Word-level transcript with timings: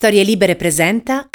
Storie 0.00 0.22
Libere 0.22 0.56
presenta. 0.56 1.28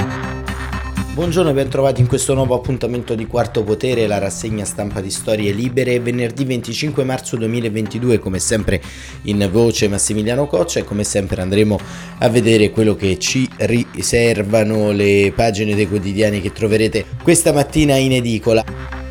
Buongiorno 1.14 1.51
e 1.51 1.53
ben 1.53 1.69
trovati 1.69 2.01
in 2.01 2.08
questo 2.08 2.33
nuovo 2.33 2.55
appuntamento 2.55 3.13
di 3.13 3.27
Quarto 3.27 3.61
Potere, 3.61 4.07
la 4.07 4.17
rassegna 4.17 4.65
stampa 4.65 5.01
di 5.01 5.11
Storie 5.11 5.51
Libere, 5.51 5.99
venerdì 5.99 6.45
25 6.45 7.04
marzo 7.04 7.38
2022, 7.38 8.18
come 8.18 8.40
sempre 8.40 8.82
in 9.26 9.48
voce 9.52 9.88
Massimiliano 9.88 10.48
Coccia 10.48 10.80
e 10.80 10.84
come 10.84 11.04
sempre 11.04 11.44
andremo 11.44 11.78
a 12.18 12.28
vedere 12.28 12.72
quello 12.72 12.96
che 12.96 13.20
ci 13.20 13.48
riservano 13.58 14.92
le 14.92 15.32
pagine 15.36 15.76
dei 15.76 15.88
quotidiani 15.88 16.41
che 16.41 16.52
troverete 16.52 17.05
questa 17.21 17.54
mattina 17.54 17.97
in 17.97 18.13
edicola. 18.13 19.04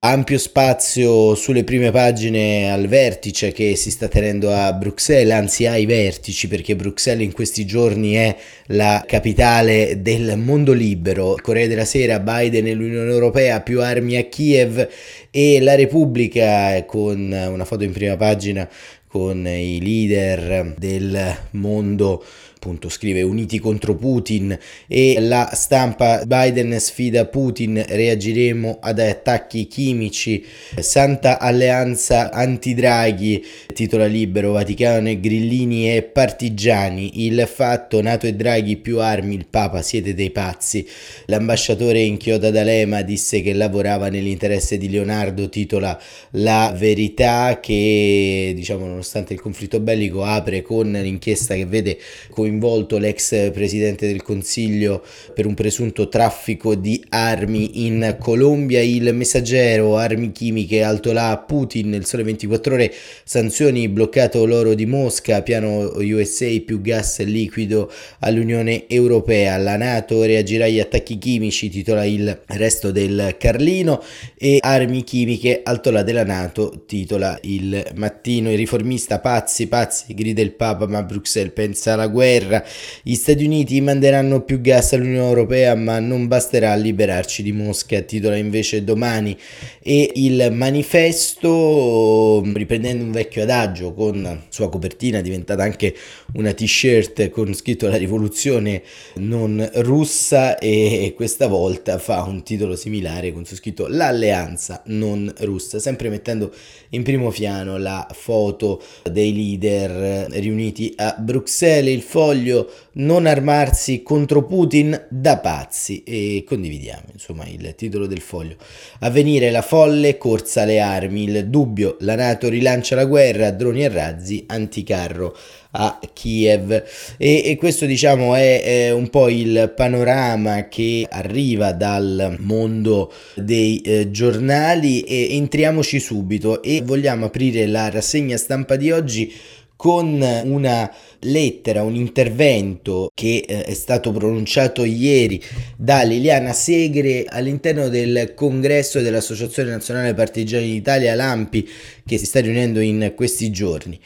Ampio 0.00 0.38
spazio 0.38 1.34
sulle 1.34 1.64
prime 1.64 1.90
pagine 1.90 2.70
al 2.70 2.86
vertice 2.86 3.50
che 3.50 3.74
si 3.74 3.90
sta 3.90 4.06
tenendo 4.06 4.52
a 4.54 4.72
Bruxelles, 4.72 5.34
anzi 5.34 5.66
ai 5.66 5.86
vertici, 5.86 6.46
perché 6.46 6.76
Bruxelles 6.76 7.24
in 7.24 7.32
questi 7.32 7.66
giorni 7.66 8.12
è 8.12 8.36
la 8.66 9.02
capitale 9.04 10.00
del 10.00 10.38
mondo 10.38 10.72
libero. 10.72 11.34
Corea 11.42 11.66
della 11.66 11.84
Sera, 11.84 12.20
Biden 12.20 12.68
e 12.68 12.74
l'Unione 12.74 13.10
Europea, 13.10 13.60
più 13.60 13.82
armi 13.82 14.16
a 14.16 14.22
Kiev 14.26 14.88
e 15.32 15.60
la 15.60 15.74
Repubblica 15.74 16.84
con 16.84 17.32
una 17.32 17.64
foto 17.64 17.82
in 17.82 17.90
prima 17.90 18.16
pagina 18.16 18.70
con 19.08 19.48
i 19.48 19.80
leader 19.82 20.74
del 20.78 21.36
mondo 21.52 22.22
appunto 22.68 22.90
scrive 22.90 23.22
uniti 23.22 23.58
contro 23.58 23.94
Putin 23.96 24.56
e 24.86 25.16
la 25.20 25.50
stampa 25.54 26.22
Biden 26.26 26.78
sfida 26.78 27.24
Putin 27.24 27.82
reagiremo 27.86 28.76
ad 28.80 28.98
attacchi 28.98 29.66
chimici. 29.66 30.44
Santa 30.78 31.38
Alleanza 31.38 32.30
anti-Draghi 32.30 33.42
titola 33.72 34.04
libero 34.04 34.52
Vaticano 34.52 35.08
e 35.08 35.18
Grillini 35.18 35.96
e 35.96 36.02
partigiani. 36.02 37.24
Il 37.24 37.48
fatto 37.50 38.02
Nato 38.02 38.26
e 38.26 38.34
Draghi 38.34 38.76
più 38.76 39.00
armi 39.00 39.34
il 39.34 39.46
Papa 39.48 39.80
siete 39.80 40.12
dei 40.12 40.30
pazzi. 40.30 40.86
L'ambasciatore 41.26 42.00
in 42.00 42.18
Chiota 42.18 42.50
d'Alema 42.50 43.00
disse 43.00 43.40
che 43.40 43.54
lavorava 43.54 44.10
nell'interesse 44.10 44.76
di 44.76 44.90
Leonardo 44.90 45.48
titola 45.48 45.98
La 46.32 46.74
verità 46.76 47.60
che 47.60 48.52
diciamo 48.54 48.84
nonostante 48.84 49.32
il 49.32 49.40
conflitto 49.40 49.80
bellico 49.80 50.22
apre 50.22 50.60
con 50.60 50.90
l'inchiesta 50.92 51.54
che 51.54 51.64
vede 51.64 51.98
come 52.28 52.57
coinvolto 52.58 52.98
l'ex 52.98 53.52
presidente 53.52 54.08
del 54.08 54.22
Consiglio 54.22 55.02
per 55.32 55.46
un 55.46 55.54
presunto 55.54 56.08
traffico 56.08 56.74
di 56.74 57.02
armi 57.10 57.86
in 57.86 58.16
Colombia, 58.18 58.80
il 58.80 59.14
messaggero 59.14 59.96
armi 59.96 60.32
chimiche 60.32 60.82
alto 60.82 61.12
là 61.12 61.42
Putin, 61.46 61.94
il 61.94 62.04
sole 62.04 62.24
24 62.24 62.74
ore, 62.74 62.92
sanzioni 63.24 63.88
bloccato 63.88 64.44
l'oro 64.44 64.74
di 64.74 64.86
Mosca, 64.86 65.42
piano 65.42 65.92
USA 65.98 66.48
più 66.64 66.80
gas 66.80 67.22
liquido 67.22 67.90
all'Unione 68.20 68.88
Europea, 68.88 69.56
la 69.56 69.76
Nato 69.76 70.22
reagirà 70.24 70.64
agli 70.64 70.80
attacchi 70.80 71.18
chimici, 71.18 71.70
titola 71.70 72.04
il 72.04 72.40
resto 72.46 72.90
del 72.90 73.36
Carlino 73.38 74.02
e 74.36 74.58
armi 74.60 75.04
chimiche 75.04 75.60
alto 75.62 75.90
là 75.90 76.02
della 76.02 76.24
Nato, 76.24 76.82
titola 76.86 77.38
il 77.42 77.84
mattino, 77.94 78.50
il 78.50 78.56
riformista 78.56 79.20
pazzi, 79.20 79.68
pazzi, 79.68 80.12
grida 80.14 80.42
il 80.42 80.52
Papa 80.52 80.86
ma 80.86 81.02
Bruxelles 81.04 81.52
pensa 81.52 81.92
alla 81.92 82.08
guerra 82.08 82.37
guerra. 82.38 82.64
Gli 83.02 83.14
Stati 83.14 83.44
Uniti 83.44 83.80
manderanno 83.80 84.42
più 84.42 84.60
gas 84.60 84.92
all'Unione 84.92 85.28
Europea, 85.28 85.74
ma 85.74 85.98
non 85.98 86.28
basterà 86.28 86.74
liberarci 86.74 87.42
di 87.42 87.52
Mosca, 87.52 88.00
titola 88.00 88.36
invece 88.36 88.84
domani. 88.84 89.36
E 89.82 90.12
il 90.14 90.50
manifesto, 90.52 92.42
riprendendo 92.54 93.04
un 93.04 93.10
vecchio 93.10 93.42
adagio 93.42 93.92
con 93.92 94.44
sua 94.48 94.68
copertina 94.68 95.20
diventata 95.20 95.62
anche 95.62 95.94
una 96.34 96.52
t-shirt 96.52 97.30
con 97.30 97.54
scritto 97.54 97.88
la 97.88 97.96
rivoluzione 97.96 98.82
non 99.14 99.68
russa 99.74 100.58
e 100.58 101.12
questa 101.16 101.46
volta 101.46 101.98
fa 101.98 102.22
un 102.22 102.42
titolo 102.42 102.76
similare 102.76 103.32
con 103.32 103.44
su 103.44 103.54
scritto 103.54 103.86
l'alleanza 103.88 104.82
non 104.86 105.32
russa, 105.38 105.78
sempre 105.78 106.10
mettendo 106.10 106.52
in 106.90 107.02
primo 107.02 107.30
piano 107.30 107.78
la 107.78 108.06
foto 108.12 108.82
dei 109.10 109.34
leader 109.34 110.30
riuniti 110.32 110.92
a 110.96 111.16
Bruxelles, 111.18 111.94
il 111.94 112.02
foglio 112.02 112.27
foglio 112.28 112.70
non 112.94 113.24
armarsi 113.24 114.02
contro 114.02 114.44
Putin 114.44 115.06
da 115.08 115.38
pazzi. 115.38 116.02
E 116.04 116.44
condividiamo 116.46 117.06
insomma 117.12 117.46
il 117.46 117.74
titolo 117.74 118.06
del 118.06 118.20
foglio. 118.20 118.56
Avvenire 119.00 119.50
la 119.50 119.62
folle 119.62 120.18
corsa 120.18 120.62
alle 120.62 120.80
armi, 120.80 121.24
il 121.24 121.48
dubbio, 121.48 121.96
la 122.00 122.16
Nato 122.16 122.48
rilancia 122.48 122.96
la 122.96 123.06
guerra, 123.06 123.50
droni 123.50 123.84
e 123.84 123.88
razzi, 123.88 124.44
anticarro 124.46 125.34
a 125.70 125.98
Kiev. 126.12 126.84
E, 127.16 127.42
e 127.44 127.56
questo 127.56 127.86
diciamo 127.86 128.34
è, 128.34 128.62
è, 128.62 128.90
un 128.90 129.08
po' 129.08 129.28
il 129.28 129.72
panorama 129.74 130.68
che 130.68 131.06
arriva 131.08 131.72
dal 131.72 132.36
mondo 132.40 133.12
dei 133.36 133.80
eh, 133.80 134.10
giornali. 134.10 135.00
E 135.02 135.36
entriamoci 135.36 135.98
subito 135.98 136.62
e 136.62 136.82
vogliamo 136.82 137.26
aprire 137.26 137.66
la 137.66 137.88
rassegna 137.88 138.36
stampa 138.36 138.76
di 138.76 138.90
oggi 138.90 139.32
con 139.78 140.20
una 140.44 140.92
lettera, 141.20 141.84
un 141.84 141.94
intervento 141.94 143.12
che 143.14 143.44
eh, 143.46 143.62
è 143.62 143.74
stato 143.74 144.10
pronunciato 144.10 144.82
ieri 144.82 145.40
da 145.76 146.02
Liliana 146.02 146.52
Segre 146.52 147.24
all'interno 147.28 147.88
del 147.88 148.32
congresso 148.34 149.00
dell'Associazione 149.00 149.70
Nazionale 149.70 150.14
Partigiani 150.14 150.66
d'Italia, 150.66 151.14
l'AMPI, 151.14 151.68
che 152.04 152.18
si 152.18 152.26
sta 152.26 152.40
riunendo 152.40 152.80
in 152.80 153.12
questi 153.14 153.52
giorni 153.52 154.00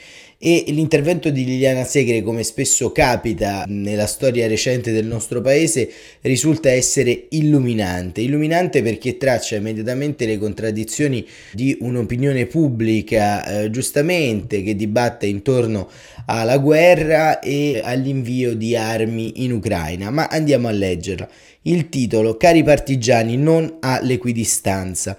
e 0.45 0.65
l'intervento 0.67 1.31
di 1.31 1.45
Liliana 1.45 1.85
Segre, 1.85 2.21
come 2.21 2.43
spesso 2.43 2.91
capita 2.91 3.65
nella 3.69 4.09
storia 4.09 4.49
recente 4.49 4.91
del 4.91 5.07
nostro 5.07 5.41
paese, 5.41 5.89
risulta 6.23 6.69
essere 6.69 7.27
illuminante. 7.29 8.23
Illuminante 8.23 8.83
perché 8.83 9.19
traccia 9.19 9.55
immediatamente 9.55 10.27
le 10.27 10.39
contraddizioni 10.39 11.25
di 11.53 11.77
un'opinione 11.79 12.47
pubblica, 12.47 13.45
eh, 13.63 13.71
giustamente, 13.71 14.65
che 14.65 14.75
dibatte 14.75 15.27
intorno 15.27 15.89
alla 16.27 16.59
guerra 16.59 17.39
e 17.39 17.81
all'invio 17.81 18.57
di 18.57 18.75
armi 18.75 19.45
in 19.45 19.53
Ucraina. 19.53 20.11
Ma 20.11 20.27
andiamo 20.27 20.67
a 20.67 20.73
leggerla. 20.73 21.29
Il 21.63 21.89
titolo, 21.89 22.37
Cari 22.37 22.65
partigiani, 22.65 23.37
non 23.37 23.77
all'equidistanza. 23.79 25.17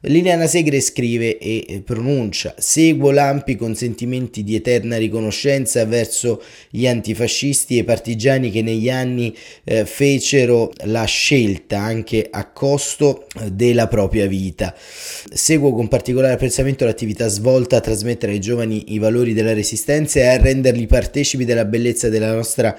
Liliana 0.00 0.46
Segre 0.46 0.80
scrive 0.80 1.38
e 1.38 1.82
pronuncia 1.84 2.54
seguo 2.58 3.10
l'ampi 3.10 3.56
con 3.56 3.74
sentimenti 3.74 4.44
di 4.44 4.54
eterna 4.54 4.98
riconoscenza 4.98 5.84
verso 5.86 6.42
gli 6.68 6.86
antifascisti 6.86 7.78
e 7.78 7.84
partigiani 7.84 8.50
che 8.50 8.60
negli 8.60 8.90
anni 8.90 9.34
eh, 9.64 9.86
fecero 9.86 10.70
la 10.84 11.04
scelta 11.04 11.78
anche 11.78 12.28
a 12.30 12.46
costo 12.50 13.26
eh, 13.40 13.50
della 13.50 13.88
propria 13.88 14.26
vita. 14.26 14.74
Seguo 14.76 15.72
con 15.72 15.88
particolare 15.88 16.34
apprezzamento 16.34 16.84
l'attività 16.84 17.28
svolta 17.28 17.76
a 17.76 17.80
trasmettere 17.80 18.32
ai 18.32 18.40
giovani 18.40 18.92
i 18.92 18.98
valori 18.98 19.32
della 19.32 19.54
resistenza 19.54 20.20
e 20.20 20.26
a 20.26 20.36
renderli 20.36 20.86
partecipi 20.86 21.46
della 21.46 21.64
bellezza 21.64 22.10
della 22.10 22.34
nostra 22.34 22.76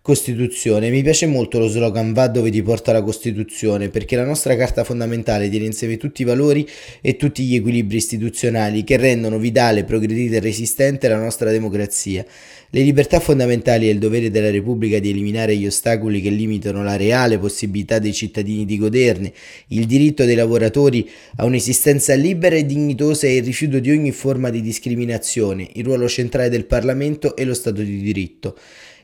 Costituzione. 0.00 0.88
Mi 0.88 1.02
piace 1.02 1.26
molto 1.26 1.58
lo 1.58 1.68
slogan 1.68 2.12
Va 2.14 2.28
dove 2.28 2.50
ti 2.50 2.62
porta 2.62 2.92
la 2.92 3.02
Costituzione, 3.02 3.90
perché 3.90 4.16
la 4.16 4.24
nostra 4.24 4.56
carta 4.56 4.82
fondamentale 4.82 5.50
tiene 5.50 5.66
insieme 5.66 5.98
tutti 5.98 6.22
i 6.22 6.24
valori 6.24 6.66
e 7.02 7.16
tutti 7.16 7.44
gli 7.44 7.56
equilibri 7.56 7.98
istituzionali 7.98 8.84
che 8.84 8.96
rendono 8.96 9.38
vitale, 9.38 9.84
progredita 9.84 10.36
e 10.36 10.40
resistente 10.40 11.08
la 11.08 11.18
nostra 11.18 11.50
democrazia. 11.50 12.24
Le 12.70 12.82
libertà 12.82 13.20
fondamentali 13.20 13.88
e 13.88 13.92
il 13.92 13.98
dovere 13.98 14.30
della 14.30 14.50
Repubblica 14.50 14.98
di 14.98 15.10
eliminare 15.10 15.56
gli 15.56 15.66
ostacoli 15.66 16.22
che 16.22 16.30
limitano 16.30 16.82
la 16.82 16.96
reale 16.96 17.38
possibilità 17.38 17.98
dei 17.98 18.14
cittadini 18.14 18.64
di 18.64 18.78
goderne, 18.78 19.32
il 19.68 19.86
diritto 19.86 20.24
dei 20.24 20.36
lavoratori 20.36 21.08
a 21.36 21.44
un'esistenza 21.44 22.14
libera 22.14 22.56
e 22.56 22.64
dignitosa 22.64 23.26
e 23.26 23.36
il 23.36 23.44
rifiuto 23.44 23.78
di 23.78 23.90
ogni 23.90 24.12
forma 24.12 24.48
di 24.48 24.62
discriminazione, 24.62 25.68
il 25.74 25.84
ruolo 25.84 26.08
centrale 26.08 26.48
del 26.48 26.64
Parlamento 26.64 27.36
e 27.36 27.44
lo 27.44 27.54
Stato 27.54 27.82
di 27.82 28.00
diritto 28.00 28.56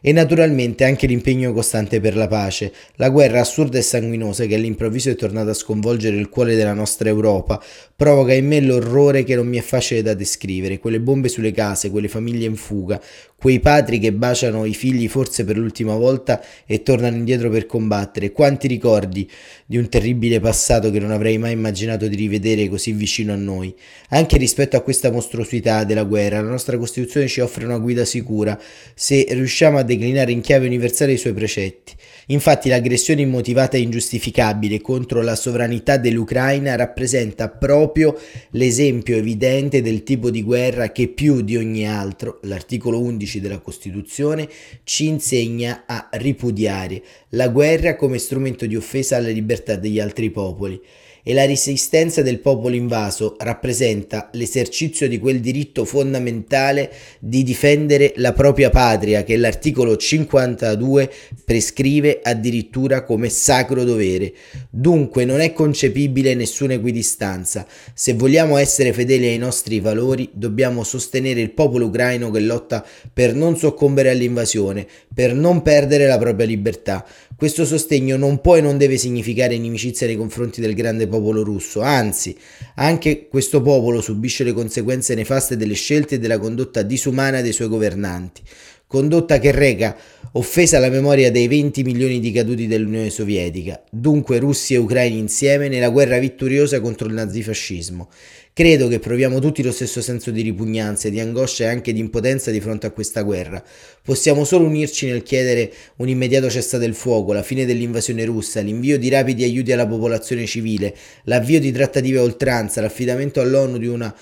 e 0.06 0.12
naturalmente 0.12 0.84
anche 0.84 1.06
l'impegno 1.06 1.54
costante 1.54 1.98
per 1.98 2.14
la 2.14 2.28
pace. 2.28 2.70
La 2.96 3.08
guerra 3.08 3.40
assurda 3.40 3.78
e 3.78 3.82
sanguinosa 3.82 4.44
che 4.44 4.54
all'improvviso 4.54 5.08
è 5.08 5.14
tornata 5.14 5.52
a 5.52 5.54
sconvolgere 5.54 6.18
il 6.18 6.28
cuore 6.28 6.56
della 6.56 6.74
nostra 6.74 7.08
Europa 7.08 7.58
provoca 7.96 8.34
in 8.34 8.46
me 8.46 8.60
l'orrore 8.60 9.24
che 9.24 9.34
non 9.34 9.46
mi 9.46 9.56
è 9.56 9.62
facile 9.62 10.02
da 10.02 10.12
descrivere, 10.12 10.78
quelle 10.78 11.00
bombe 11.00 11.28
sulle 11.28 11.52
case, 11.52 11.90
quelle 11.90 12.08
famiglie 12.08 12.44
in 12.44 12.56
fuga, 12.56 13.00
quei 13.44 13.60
padri 13.60 13.98
che 13.98 14.12
baciano 14.12 14.64
i 14.64 14.74
figli 14.74 15.06
forse 15.06 15.44
per 15.44 15.58
l'ultima 15.58 15.94
volta 15.94 16.42
e 16.66 16.82
tornano 16.82 17.16
indietro 17.16 17.50
per 17.50 17.66
combattere, 17.66 18.32
quanti 18.32 18.66
ricordi 18.66 19.30
di 19.66 19.76
un 19.76 19.88
terribile 19.88 20.40
passato 20.40 20.90
che 20.90 20.98
non 20.98 21.10
avrei 21.10 21.38
mai 21.38 21.52
immaginato 21.52 22.08
di 22.08 22.16
rivedere 22.16 22.68
così 22.68 22.92
vicino 22.92 23.32
a 23.32 23.36
noi. 23.36 23.74
Anche 24.08 24.38
rispetto 24.38 24.76
a 24.76 24.80
questa 24.80 25.10
mostruosità 25.10 25.84
della 25.84 26.04
guerra, 26.04 26.40
la 26.40 26.48
nostra 26.48 26.78
Costituzione 26.78 27.28
ci 27.28 27.40
offre 27.40 27.64
una 27.64 27.78
guida 27.78 28.04
sicura. 28.04 28.58
Se 28.94 29.26
riusciamo 29.28 29.78
a 29.78 29.82
declinare 29.96 30.32
in 30.32 30.40
chiave 30.40 30.66
universale 30.66 31.12
i 31.12 31.18
suoi 31.18 31.32
precetti. 31.32 31.92
Infatti 32.28 32.68
l'aggressione 32.68 33.20
immotivata 33.20 33.76
e 33.76 33.80
ingiustificabile 33.80 34.80
contro 34.80 35.20
la 35.20 35.34
sovranità 35.34 35.98
dell'Ucraina 35.98 36.74
rappresenta 36.74 37.48
proprio 37.50 38.18
l'esempio 38.50 39.16
evidente 39.16 39.82
del 39.82 40.02
tipo 40.04 40.30
di 40.30 40.42
guerra 40.42 40.90
che 40.90 41.08
più 41.08 41.42
di 41.42 41.56
ogni 41.56 41.86
altro, 41.86 42.38
l'articolo 42.42 43.00
11 43.00 43.40
della 43.40 43.58
Costituzione, 43.58 44.48
ci 44.84 45.06
insegna 45.06 45.84
a 45.86 46.08
ripudiare 46.12 47.02
la 47.30 47.48
guerra 47.48 47.96
come 47.96 48.18
strumento 48.18 48.64
di 48.64 48.76
offesa 48.76 49.16
alla 49.16 49.28
libertà 49.28 49.76
degli 49.76 50.00
altri 50.00 50.30
popoli 50.30 50.80
e 51.26 51.32
la 51.32 51.46
resistenza 51.46 52.20
del 52.20 52.38
popolo 52.38 52.76
invaso 52.76 53.34
rappresenta 53.38 54.28
l'esercizio 54.34 55.08
di 55.08 55.18
quel 55.18 55.40
diritto 55.40 55.86
fondamentale 55.86 56.92
di 57.18 57.42
difendere 57.42 58.12
la 58.16 58.34
propria 58.34 58.68
patria 58.68 59.24
che 59.24 59.38
l'articolo 59.38 59.96
52 59.96 61.10
prescrive 61.44 62.20
addirittura 62.22 63.04
come 63.04 63.30
sacro 63.30 63.84
dovere. 63.84 64.34
Dunque 64.68 65.24
non 65.24 65.40
è 65.40 65.54
concepibile 65.54 66.34
nessuna 66.34 66.74
equidistanza. 66.74 67.66
Se 67.94 68.12
vogliamo 68.12 68.58
essere 68.58 68.92
fedeli 68.92 69.28
ai 69.28 69.38
nostri 69.38 69.80
valori, 69.80 70.28
dobbiamo 70.32 70.84
sostenere 70.84 71.40
il 71.40 71.52
popolo 71.52 71.86
ucraino 71.86 72.30
che 72.30 72.40
lotta 72.40 72.84
per 73.12 73.34
non 73.34 73.56
soccombere 73.56 74.10
all'invasione, 74.10 74.86
per 75.14 75.32
non 75.32 75.62
perdere 75.62 76.06
la 76.06 76.18
propria 76.18 76.46
libertà. 76.46 77.06
Questo 77.36 77.64
sostegno 77.64 78.16
non 78.16 78.40
può 78.40 78.56
e 78.56 78.60
non 78.60 78.78
deve 78.78 78.96
significare 78.96 79.54
inimicizia 79.54 80.06
nei 80.06 80.16
confronti 80.16 80.60
del 80.60 80.72
grande 80.72 81.08
popolo 81.08 81.42
russo, 81.42 81.80
anzi, 81.80 82.36
anche 82.76 83.26
questo 83.26 83.60
popolo 83.60 84.00
subisce 84.00 84.44
le 84.44 84.52
conseguenze 84.52 85.16
nefaste 85.16 85.56
delle 85.56 85.74
scelte 85.74 86.14
e 86.14 86.18
della 86.20 86.38
condotta 86.38 86.82
disumana 86.82 87.40
dei 87.40 87.52
suoi 87.52 87.66
governanti, 87.66 88.40
condotta 88.86 89.40
che 89.40 89.50
reca 89.50 89.96
offesa 90.32 90.76
alla 90.76 90.90
memoria 90.90 91.32
dei 91.32 91.48
20 91.48 91.82
milioni 91.82 92.20
di 92.20 92.30
caduti 92.30 92.68
dell'Unione 92.68 93.10
Sovietica, 93.10 93.82
dunque 93.90 94.38
russi 94.38 94.74
e 94.74 94.78
ucraini 94.78 95.18
insieme 95.18 95.68
nella 95.68 95.90
guerra 95.90 96.18
vittoriosa 96.18 96.80
contro 96.80 97.08
il 97.08 97.14
nazifascismo. 97.14 98.08
Credo 98.56 98.86
che 98.86 99.00
proviamo 99.00 99.40
tutti 99.40 99.64
lo 99.64 99.72
stesso 99.72 100.00
senso 100.00 100.30
di 100.30 100.40
ripugnanza, 100.40 101.08
di 101.08 101.18
angoscia 101.18 101.64
e 101.64 101.66
anche 101.66 101.92
di 101.92 101.98
impotenza 101.98 102.52
di 102.52 102.60
fronte 102.60 102.86
a 102.86 102.92
questa 102.92 103.22
guerra. 103.22 103.60
Possiamo 104.00 104.44
solo 104.44 104.66
unirci 104.66 105.06
nel 105.06 105.24
chiedere 105.24 105.72
un 105.96 106.08
immediato 106.08 106.48
cessate 106.48 106.84
del 106.84 106.94
fuoco, 106.94 107.32
la 107.32 107.42
fine 107.42 107.66
dell'invasione 107.66 108.24
russa, 108.24 108.60
l'invio 108.60 108.96
di 108.96 109.08
rapidi 109.08 109.42
aiuti 109.42 109.72
alla 109.72 109.88
popolazione 109.88 110.46
civile, 110.46 110.94
l'avvio 111.24 111.58
di 111.58 111.72
trattative 111.72 112.20
a 112.20 112.22
oltranza, 112.22 112.80
l'affidamento 112.80 113.40
all'ONU 113.40 113.76
di 113.76 113.88
una 113.88 114.14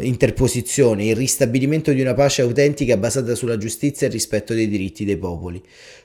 interposizione, 0.00 1.06
il 1.06 1.16
ristabilimento 1.16 1.92
di 1.92 2.00
una 2.00 2.14
pace 2.14 2.42
autentica 2.42 2.96
basata 2.96 3.34
sulla 3.34 3.56
giustizia 3.56 4.06
e 4.06 4.10
rispetto 4.10 4.54
dei 4.54 4.68
diritti 4.68 5.04
dei 5.04 5.16
popoli. 5.16 5.60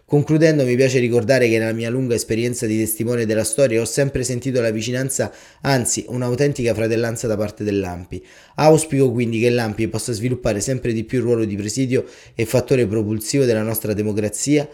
Concludendo 0.05 0.65
mi 0.65 0.75
piace 0.75 0.99
ricordare 0.99 1.47
che 1.47 1.57
nella 1.57 1.71
mia 1.73 1.89
lunga 1.89 2.13
esperienza 2.13 2.65
di 2.65 2.77
testimone 2.77 3.25
della 3.25 3.43
storia 3.43 3.81
ho 3.81 3.85
sempre 3.85 4.23
sentito 4.23 4.61
la 4.61 4.69
vicinanza, 4.71 5.31
anzi 5.61 6.05
un'autentica 6.07 6.73
fratellanza 6.73 7.27
da 7.27 7.37
parte 7.37 7.63
dell'AMPI. 7.63 8.25
Auspico 8.55 9.11
quindi 9.11 9.39
che 9.39 9.49
l'AMPI 9.49 9.87
possa 9.87 10.11
sviluppare 10.11 10.59
sempre 10.59 10.91
di 10.91 11.03
più 11.03 11.19
il 11.19 11.23
ruolo 11.23 11.45
di 11.45 11.55
presidio 11.55 12.05
e 12.35 12.45
fattore 12.45 12.85
propulsivo 12.85 13.45
della 13.45 13.63
nostra 13.63 13.93
democrazia 13.93 14.67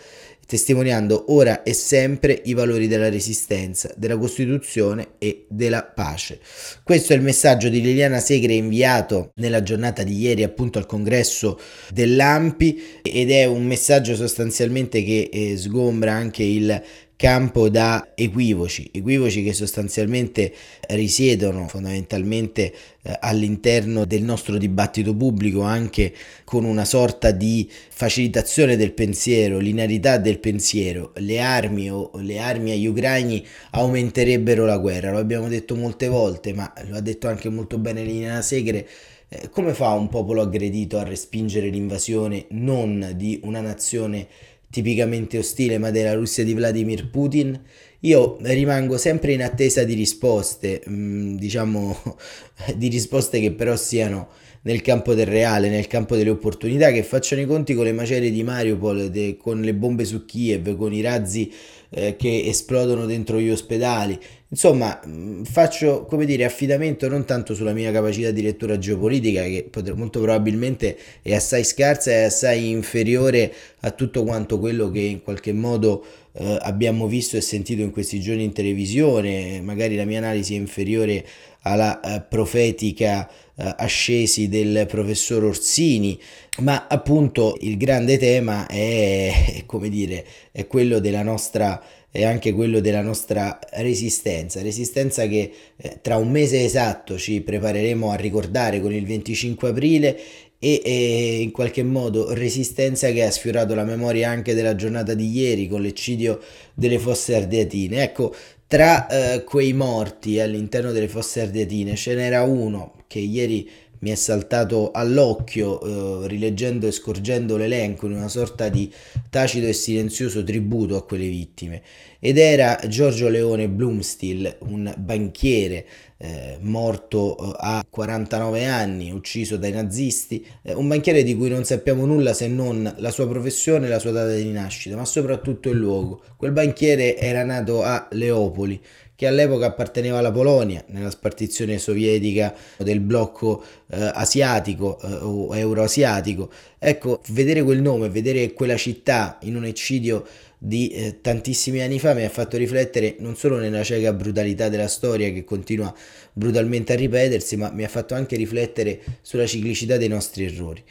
testimoniando 0.45 1.25
ora 1.27 1.61
e 1.63 1.73
sempre 1.73 2.41
i 2.45 2.53
valori 2.53 2.87
della 2.87 3.09
resistenza, 3.09 3.93
della 3.95 4.17
Costituzione 4.17 5.09
e 5.19 5.45
della 5.47 5.83
pace. 5.83 6.39
Questo 6.83 7.13
è 7.13 7.15
il 7.15 7.21
messaggio 7.21 7.69
di 7.69 7.81
Liliana 7.81 8.19
Segre 8.19 8.53
inviato 8.53 9.31
nella 9.35 9.61
giornata 9.61 10.03
di 10.03 10.17
ieri 10.17 10.43
appunto 10.43 10.79
al 10.79 10.85
congresso 10.85 11.59
dell'AMPI 11.93 12.81
ed 13.03 13.31
è 13.31 13.45
un 13.45 13.65
messaggio 13.65 14.15
sostanzialmente 14.15 15.03
che 15.03 15.29
eh, 15.31 15.55
sgombra 15.57 16.13
anche 16.13 16.43
il 16.43 16.81
campo 17.19 17.67
da 17.67 18.11
equivoci, 18.15 18.91
equivoci 18.93 19.43
che 19.43 19.51
sostanzialmente 19.51 20.53
risiedono 20.87 21.67
fondamentalmente 21.67 22.73
eh, 23.01 23.17
all'interno 23.19 24.05
del 24.05 24.23
nostro 24.23 24.57
dibattito 24.57 25.13
pubblico 25.13 25.63
anche 25.63 26.13
con 26.45 26.63
una 26.63 26.85
sorta 26.85 27.31
di 27.31 27.69
facilitazione 27.89 28.77
del 28.77 28.93
pensiero, 28.93 29.59
linearità 29.59 30.17
del 30.17 30.39
pensiero. 30.39 31.11
Le 31.17 31.41
armi 31.41 31.91
o 31.91 32.09
le 32.21 32.39
armi 32.39 32.71
agli 32.71 32.85
ucraini 32.85 33.45
aumenterebbero 33.71 34.63
la 34.63 34.77
guerra, 34.77 35.11
lo 35.11 35.17
abbiamo 35.17 35.49
detto 35.49 35.75
molte 35.75 36.07
volte, 36.07 36.53
ma 36.53 36.73
lo 36.87 36.95
ha 36.95 37.01
detto 37.01 37.27
anche 37.27 37.49
molto 37.49 37.77
bene 37.77 38.01
Lina 38.01 38.41
Segre. 38.41 38.87
Eh, 39.27 39.49
come 39.49 39.73
fa 39.73 39.91
un 39.91 40.07
popolo 40.07 40.41
aggredito 40.41 40.97
a 40.97 41.03
respingere 41.03 41.67
l'invasione 41.67 42.45
non 42.51 43.11
di 43.17 43.41
una 43.43 43.59
nazione 43.59 44.25
tipicamente 44.69 45.37
ostile 45.37 45.77
ma 45.77 45.91
della 45.91 46.13
Russia 46.13 46.43
di 46.43 46.53
Vladimir 46.53 47.09
Putin, 47.09 47.59
io 48.01 48.37
rimango 48.41 48.97
sempre 48.97 49.33
in 49.33 49.43
attesa 49.43 49.83
di 49.83 49.93
risposte, 49.93 50.81
mm, 50.87 51.35
diciamo 51.35 52.17
di 52.75 52.87
risposte 52.87 53.39
che 53.39 53.51
però 53.51 53.75
siano 53.75 54.29
nel 54.61 54.81
campo 54.81 55.13
del 55.13 55.25
reale, 55.25 55.69
nel 55.69 55.87
campo 55.87 56.15
delle 56.15 56.29
opportunità, 56.29 56.91
che 56.91 57.03
facciano 57.03 57.41
i 57.41 57.45
conti 57.45 57.73
con 57.73 57.85
le 57.85 57.93
macerie 57.93 58.31
di 58.31 58.43
Mariupol, 58.43 59.09
de, 59.09 59.37
con 59.37 59.61
le 59.61 59.73
bombe 59.73 60.05
su 60.05 60.25
Kiev, 60.25 60.75
con 60.75 60.93
i 60.93 61.01
razzi 61.01 61.51
eh, 61.91 62.15
che 62.15 62.43
esplodono 62.45 63.05
dentro 63.05 63.39
gli 63.39 63.49
ospedali. 63.49 64.19
Insomma, 64.49 64.99
mm, 65.05 65.43
faccio 65.43 66.05
come 66.05 66.25
dire 66.25 66.43
affidamento 66.43 67.07
non 67.07 67.25
tanto 67.25 67.53
sulla 67.53 67.73
mia 67.73 67.91
capacità 67.91 68.31
di 68.31 68.41
lettura 68.41 68.77
geopolitica, 68.77 69.43
che 69.43 69.69
molto 69.95 70.21
probabilmente 70.21 70.97
è 71.21 71.35
assai 71.35 71.63
scarsa 71.63 72.11
e 72.11 72.23
assai 72.23 72.69
inferiore 72.69 73.53
a 73.81 73.91
tutto 73.91 74.23
quanto 74.23 74.59
quello 74.59 74.89
che 74.89 75.01
in 75.01 75.21
qualche 75.21 75.53
modo 75.53 76.03
eh, 76.33 76.57
abbiamo 76.61 77.07
visto 77.07 77.37
e 77.37 77.41
sentito 77.41 77.81
in 77.81 77.91
questi 77.91 78.19
giorni 78.19 78.43
in 78.43 78.53
televisione. 78.53 79.61
Magari 79.61 79.95
la 79.95 80.05
mia 80.05 80.17
analisi 80.17 80.55
è 80.55 80.57
inferiore 80.57 81.25
alla 81.61 81.99
eh, 81.99 82.21
profetica 82.21 83.27
eh, 83.27 83.73
ascesi 83.77 84.47
del 84.47 84.85
professor 84.87 85.43
Orsini, 85.43 86.19
ma 86.59 86.87
appunto 86.87 87.57
il 87.61 87.77
grande 87.77 88.17
tema 88.17 88.67
è, 88.67 89.63
come 89.67 89.89
dire, 89.89 90.25
è 90.51 90.67
quello 90.67 90.99
della 90.99 91.23
nostra 91.23 91.81
è 92.11 92.23
anche 92.23 92.53
quello 92.53 92.79
della 92.79 93.01
nostra 93.01 93.59
resistenza, 93.73 94.63
resistenza 94.63 95.27
che 95.27 95.51
eh, 95.75 95.99
tra 96.01 96.17
un 96.17 96.31
mese 96.31 96.63
esatto 96.63 97.19
ci 97.19 97.41
prepareremo 97.41 98.09
a 98.09 98.15
ricordare 98.15 98.81
con 98.81 98.91
il 98.91 99.05
25 99.05 99.69
aprile 99.69 100.19
e, 100.57 100.81
e, 100.83 101.41
in 101.41 101.51
qualche 101.51 101.83
modo 101.83 102.33
resistenza 102.33 103.11
che 103.11 103.23
ha 103.23 103.31
sfiorato 103.31 103.75
la 103.75 103.83
memoria 103.83 104.29
anche 104.29 104.55
della 104.55 104.75
giornata 104.75 105.13
di 105.13 105.29
ieri 105.29 105.67
con 105.67 105.81
l'eccidio 105.81 106.39
delle 106.73 106.99
fosse 106.99 107.35
ardeatine. 107.35 108.01
Ecco, 108.01 108.33
tra 108.69 109.07
eh, 109.07 109.43
quei 109.45 109.73
morti 109.73 110.39
all'interno 110.39 110.91
delle 110.91 111.07
fosse 111.07 111.41
ardeatine 111.41 111.95
ce 111.95 112.13
n'era 112.13 112.43
uno 112.43 112.93
che 113.07 113.17
ieri 113.17 113.67
mi 114.01 114.11
è 114.11 114.15
saltato 114.15 114.91
all'occhio 114.91 115.81
eh, 116.23 116.27
rileggendo 116.27 116.85
e 116.85 116.91
scorgendo 116.91 117.57
l'elenco 117.57 118.05
in 118.05 118.11
una 118.11 118.27
sorta 118.27 118.69
di 118.69 118.93
tacito 119.31 119.65
e 119.65 119.73
silenzioso 119.73 120.43
tributo 120.43 120.95
a 120.97 121.03
quelle 121.03 121.27
vittime 121.27 121.81
ed 122.19 122.37
era 122.37 122.79
Giorgio 122.87 123.29
Leone 123.29 123.69
Blumstill, 123.69 124.57
un 124.61 124.93
banchiere 124.97 125.85
eh, 126.17 126.57
morto 126.59 127.37
eh, 127.37 127.55
a 127.59 127.85
49 127.89 128.65
anni, 128.65 129.11
ucciso 129.11 129.55
dai 129.55 129.71
nazisti, 129.71 130.45
eh, 130.63 130.73
un 130.73 130.87
banchiere 130.87 131.23
di 131.23 131.35
cui 131.35 131.49
non 131.49 131.63
sappiamo 131.63 132.05
nulla 132.05 132.33
se 132.33 132.47
non 132.47 132.93
la 132.97 133.11
sua 133.11 133.27
professione 133.27 133.85
e 133.85 133.89
la 133.89 133.99
sua 133.99 134.11
data 134.11 134.33
di 134.33 134.51
nascita, 134.51 134.97
ma 134.97 135.05
soprattutto 135.05 135.69
il 135.69 135.77
luogo. 135.77 136.21
Quel 136.35 136.51
banchiere 136.51 137.15
era 137.17 137.43
nato 137.43 137.83
a 137.83 138.07
Leopoli, 138.11 138.81
che 139.15 139.27
all'epoca 139.27 139.65
apparteneva 139.65 140.17
alla 140.17 140.31
Polonia, 140.31 140.83
nella 140.87 141.09
spartizione 141.09 141.77
sovietica 141.77 142.53
del 142.77 142.99
blocco 143.01 143.63
eh, 143.89 144.11
asiatico 144.13 144.97
eh, 145.01 145.07
o 145.21 145.55
euroasiatico. 145.55 146.49
Ecco, 146.77 147.21
vedere 147.29 147.63
quel 147.63 147.81
nome, 147.81 148.09
vedere 148.09 148.53
quella 148.53 148.77
città 148.77 149.37
in 149.41 149.57
un 149.57 149.65
eccidio 149.65 150.25
di 150.61 150.89
eh, 150.89 151.21
tantissimi 151.21 151.79
anni 151.79 151.99
fa 151.99 152.13
mi 152.13 152.25
ha 152.25 152.29
fatto 152.29 152.57
riflettere 152.57 153.15
non 153.19 153.37
solo 153.37 153.57
nella 153.57 153.81
cieca 153.81 154.11
brutalità 154.11 154.67
della 154.67 154.89
storia 154.89 155.31
che 155.31 155.45
continua 155.45 155.93
brutalmente 156.33 156.93
a 156.93 156.95
ripetersi, 156.97 157.55
ma 157.55 157.71
mi 157.71 157.85
ha 157.85 157.87
fatto 157.87 158.13
anche 158.13 158.35
riflettere 158.35 158.99
sulla 159.21 159.47
ciclicità 159.47 159.95
dei 159.95 160.09
nostri 160.09 160.43
errori. 160.43 160.83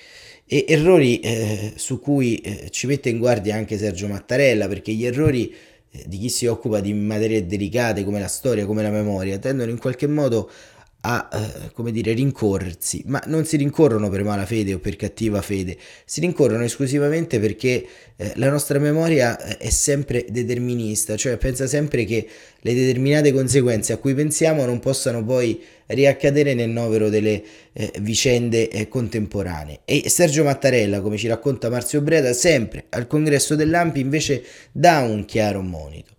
E 0.47 0.65
errori 0.67 1.21
eh, 1.21 1.73
su 1.77 2.01
cui 2.01 2.37
eh, 2.37 2.71
ci 2.71 2.87
mette 2.87 3.11
in 3.11 3.19
guardia 3.19 3.55
anche 3.55 3.77
Sergio 3.77 4.09
Mattarella, 4.09 4.67
perché 4.67 4.93
gli 4.93 5.05
errori 5.05 5.55
eh, 5.91 6.05
di 6.07 6.19
chi 6.19 6.31
si 6.31 6.47
occupa 6.47 6.81
di 6.81 6.95
materie 6.95 7.47
delicate 7.47 8.05
come 8.05 8.21
la 8.21 8.29
storia, 8.29 8.65
come 8.65 8.83
la 8.83 8.91
memoria, 8.91 9.39
tendono 9.39 9.71
in 9.71 9.79
qualche 9.79 10.07
modo 10.07 10.51
a, 10.51 10.78
eh, 11.01 11.71
come 11.73 11.93
dire, 11.93 12.13
rincorrersi, 12.13 13.05
ma 13.07 13.23
non 13.27 13.45
si 13.45 13.57
rincorrono 13.57 14.09
per 14.09 14.25
mala 14.25 14.45
fede 14.45 14.75
o 14.75 14.79
per 14.81 14.97
cattiva 14.97 15.41
fede, 15.43 15.77
si 16.05 16.21
rincorrono 16.21 16.65
esclusivamente 16.65 17.39
perché 17.39 17.87
eh, 18.17 18.33
la 18.35 18.51
nostra 18.51 18.81
memoria 18.81 19.39
eh, 19.39 19.59
è 19.59 19.71
sempre 19.71 20.27
determinista, 20.29 21.17
cioè 21.17 21.37
pensa 21.37 21.69
sempre 21.69 22.05
che 22.05 22.29
le 22.61 22.75
determinate 22.75 23.33
conseguenze 23.33 23.93
a 23.93 23.99
cui 23.99 24.13
pensiamo 24.13 24.65
non 24.65 24.81
possano 24.81 25.25
poi 25.25 25.63
riaccadere 25.87 26.55
nel 26.55 26.71
novero 26.71 27.09
delle 27.09 27.43
eh, 27.73 27.93
vicende 28.01 28.69
eh, 28.69 28.89
contemporanee. 28.89 29.81
E 29.85 30.09
Sergio 30.09 30.43
Mattarella, 30.43 31.01
come 31.01 31.17
ci 31.17 31.29
racconta 31.29 31.71
Marzio 31.71 32.01
Breda, 32.01 32.33
sempre 32.33 32.87
al 32.89 33.07
congresso 33.07 33.55
dell'AMPI 33.55 34.01
invece 34.01 34.43
dà 34.73 34.99
un 35.01 35.25
chiaro 35.25 35.63
monito. 35.63 36.17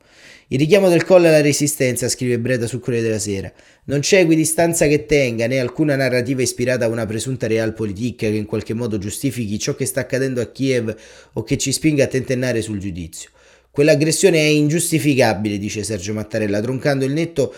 Il 0.52 0.58
richiamo 0.58 0.90
del 0.90 1.06
colle 1.06 1.28
alla 1.28 1.42
resistenza, 1.42 2.10
scrive 2.10 2.40
Breda 2.40 2.66
sul 2.66 2.80
Corriere 2.80 3.06
della 3.06 3.20
Sera. 3.20 3.54
Non 3.84 4.00
c'è 4.00 4.22
equidistanza 4.22 4.88
che 4.88 5.06
tenga, 5.06 5.46
né 5.46 5.60
alcuna 5.60 5.96
narrativa 5.96 6.42
ispirata 6.42 6.86
a 6.86 6.88
una 6.88 7.06
presunta 7.06 7.46
realpolitik 7.46 8.18
che 8.18 8.26
in 8.30 8.48
qualche 8.48 8.74
modo 8.74 8.98
giustifichi 8.98 9.60
ciò 9.60 9.76
che 9.76 9.86
sta 9.86 10.00
accadendo 10.00 10.42
a 10.42 10.48
Kiev 10.48 10.96
o 11.34 11.44
che 11.44 11.56
ci 11.56 11.72
spinga 11.72 12.06
a 12.06 12.08
tentennare 12.08 12.64
sul 12.64 12.80
giudizio. 12.80 13.30
Quell'aggressione 13.70 14.40
è 14.40 14.48
ingiustificabile, 14.48 15.60
dice 15.60 15.84
Sergio 15.84 16.14
Mattarella, 16.14 16.62
troncando 16.62 17.06
il 17.06 17.14
netto 17.14 17.54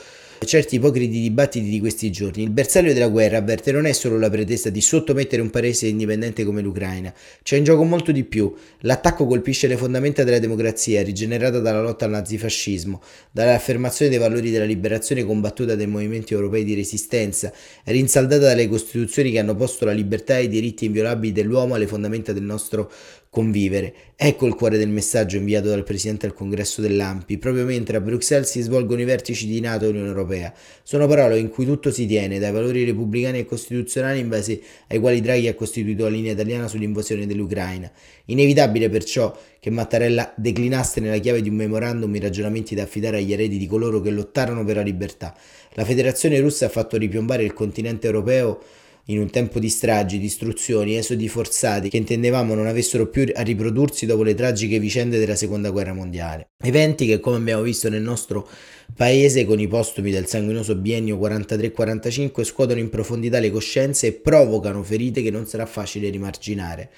certi 0.46 0.76
ipocriti 0.76 1.20
dibattiti 1.20 1.70
di 1.70 1.80
questi 1.80 2.10
giorni. 2.12 2.42
Il 2.42 2.50
bersaglio 2.50 2.94
della 2.94 3.10
guerra, 3.10 3.38
avverte, 3.38 3.72
non 3.72 3.86
è 3.86 3.92
solo 3.92 4.18
la 4.18 4.30
pretesa 4.30 4.72
di 4.72 4.82
sottomettere 4.82 5.42
un 5.42 5.52
paese 5.52 5.86
indipendente 5.88 6.44
come 6.44 6.62
l'Ucraina, 6.62 7.14
c'è 7.44 7.58
in 7.58 7.64
gioco 7.64 7.84
molto 7.84 8.12
di 8.12 8.24
più. 8.24 8.52
L'attacco 8.80 9.28
colpisce 9.28 9.68
le 9.68 9.78
fondamenta 9.78 10.24
della 10.24 10.40
democrazia, 10.40 11.04
rigenerata 11.04 11.60
dalla 11.60 11.82
lotta 11.82 12.06
al 12.06 12.12
nazifascismo, 12.12 13.02
dall'affermazione 13.32 14.10
dei 14.10 14.20
valori 14.20 14.50
della 14.50 14.66
liberazione 14.66 15.24
combattuta 15.24 15.76
dai 15.76 15.88
movimenti 15.88 16.34
europei 16.34 16.64
di 16.64 16.74
resistenza, 16.74 17.54
rinsaldata 17.86 18.48
dalle 18.48 18.68
costituzioni 18.68 19.32
che 19.32 19.40
hanno 19.40 19.56
posto 19.56 19.86
la 19.86 19.94
libertà 19.94 20.38
e 20.40 20.44
i 20.44 20.48
diritti 20.48 20.86
inviolabili 20.86 21.34
dell'uomo 21.34 21.76
alle 21.76 21.88
fondamenta 21.88 22.34
del 22.34 22.44
nostro 22.44 22.92
convivere. 23.32 23.94
Ecco 24.18 24.46
il 24.46 24.56
cuore 24.56 24.78
del 24.78 24.90
messaggio 24.90 25.38
inviato 25.38 25.70
dal 25.70 25.86
Presidente 25.86 26.26
al 26.26 26.34
congresso 26.34 26.82
dell'AMPI, 26.82 27.38
proprio 27.38 27.64
mentre 27.64 27.96
a 27.96 28.02
Bruxelles 28.02 28.50
si 28.50 28.60
svolgono 28.60 29.00
i 29.00 29.06
vertici 29.06 29.48
di 29.48 29.62
NATO 29.62 29.86
e 29.86 29.88
Unione 29.88 30.10
Europea. 30.10 30.54
Sono 30.84 31.08
parole 31.08 31.40
in 31.40 31.48
cui 31.48 31.66
tutto 31.66 31.92
si 31.92 32.06
tiene, 32.06 32.40
dai 32.40 32.52
valori 32.52 32.84
repubblicani 32.84 33.40
e 33.40 33.46
costituzionali 33.46 34.20
in 34.20 34.28
base 34.28 34.60
ai 34.90 35.00
quali 35.00 35.22
Draghi 35.22 35.48
ha 35.48 35.56
costituito 35.56 36.04
la 36.04 36.10
linea 36.10 36.34
italiana 36.34 36.68
sull'invasione 36.68 37.26
dell'Ucraina. 37.26 37.90
Inevitabile 38.26 38.90
perciò 38.90 39.34
che 39.62 39.70
Mattarella 39.70 40.34
declinasse 40.36 41.00
nella 41.00 41.20
chiave 41.20 41.42
di 41.42 41.48
un 41.48 41.56
memorandum 41.56 42.14
i 42.14 42.20
ragionamenti 42.20 42.76
da 42.76 42.84
affidare 42.84 43.20
agli 43.20 43.32
eredi 43.32 43.58
di 43.58 43.66
coloro 43.66 44.02
che 44.02 44.12
lottarono 44.12 44.66
per 44.66 44.76
la 44.76 44.82
libertà. 44.82 45.34
La 45.76 45.86
Federazione 45.86 46.38
russa 46.42 46.66
ha 46.66 46.70
fatto 46.70 46.98
ripiombare 46.98 47.44
il 47.44 47.54
continente 47.54 48.08
europeo 48.08 48.62
in 49.06 49.20
un 49.20 49.30
tempo 49.30 49.60
di 49.60 49.70
stragi, 49.70 50.20
distruzioni, 50.20 50.96
esodi 50.96 51.28
forzati 51.28 51.90
che 51.90 51.98
intendevamo 51.98 52.54
non 52.54 52.68
avessero 52.68 53.08
più 53.08 53.30
a 53.34 53.42
riprodursi 53.42 54.06
dopo 54.06 54.24
le 54.24 54.36
tragiche 54.36 54.80
vicende 54.80 55.20
della 55.20 55.36
seconda 55.36 55.70
guerra 55.70 55.94
mondiale. 55.94 56.50
Eventi 56.64 57.06
che, 57.06 57.20
come 57.20 57.38
abbiamo 57.38 57.64
visto 57.64 57.90
nel 57.90 58.02
nostro 58.02 58.48
paese, 58.96 59.46
con 59.46 59.60
i 59.60 59.68
postumi 59.68 60.12
del 60.12 60.28
sanguinoso 60.28 60.76
biennio 60.76 61.18
43-45, 61.18 62.44
scuotono 62.44 62.80
in 62.80 62.90
profondità 62.90 63.40
le 63.40 63.52
coscienze 63.52 64.08
e 64.08 64.14
provocano 64.14 64.84
ferite 64.84 65.22
che 65.22 65.32
non 65.32 65.48
sarà 65.48 65.66
facile 65.66 66.10
rimarginare. 66.10 66.90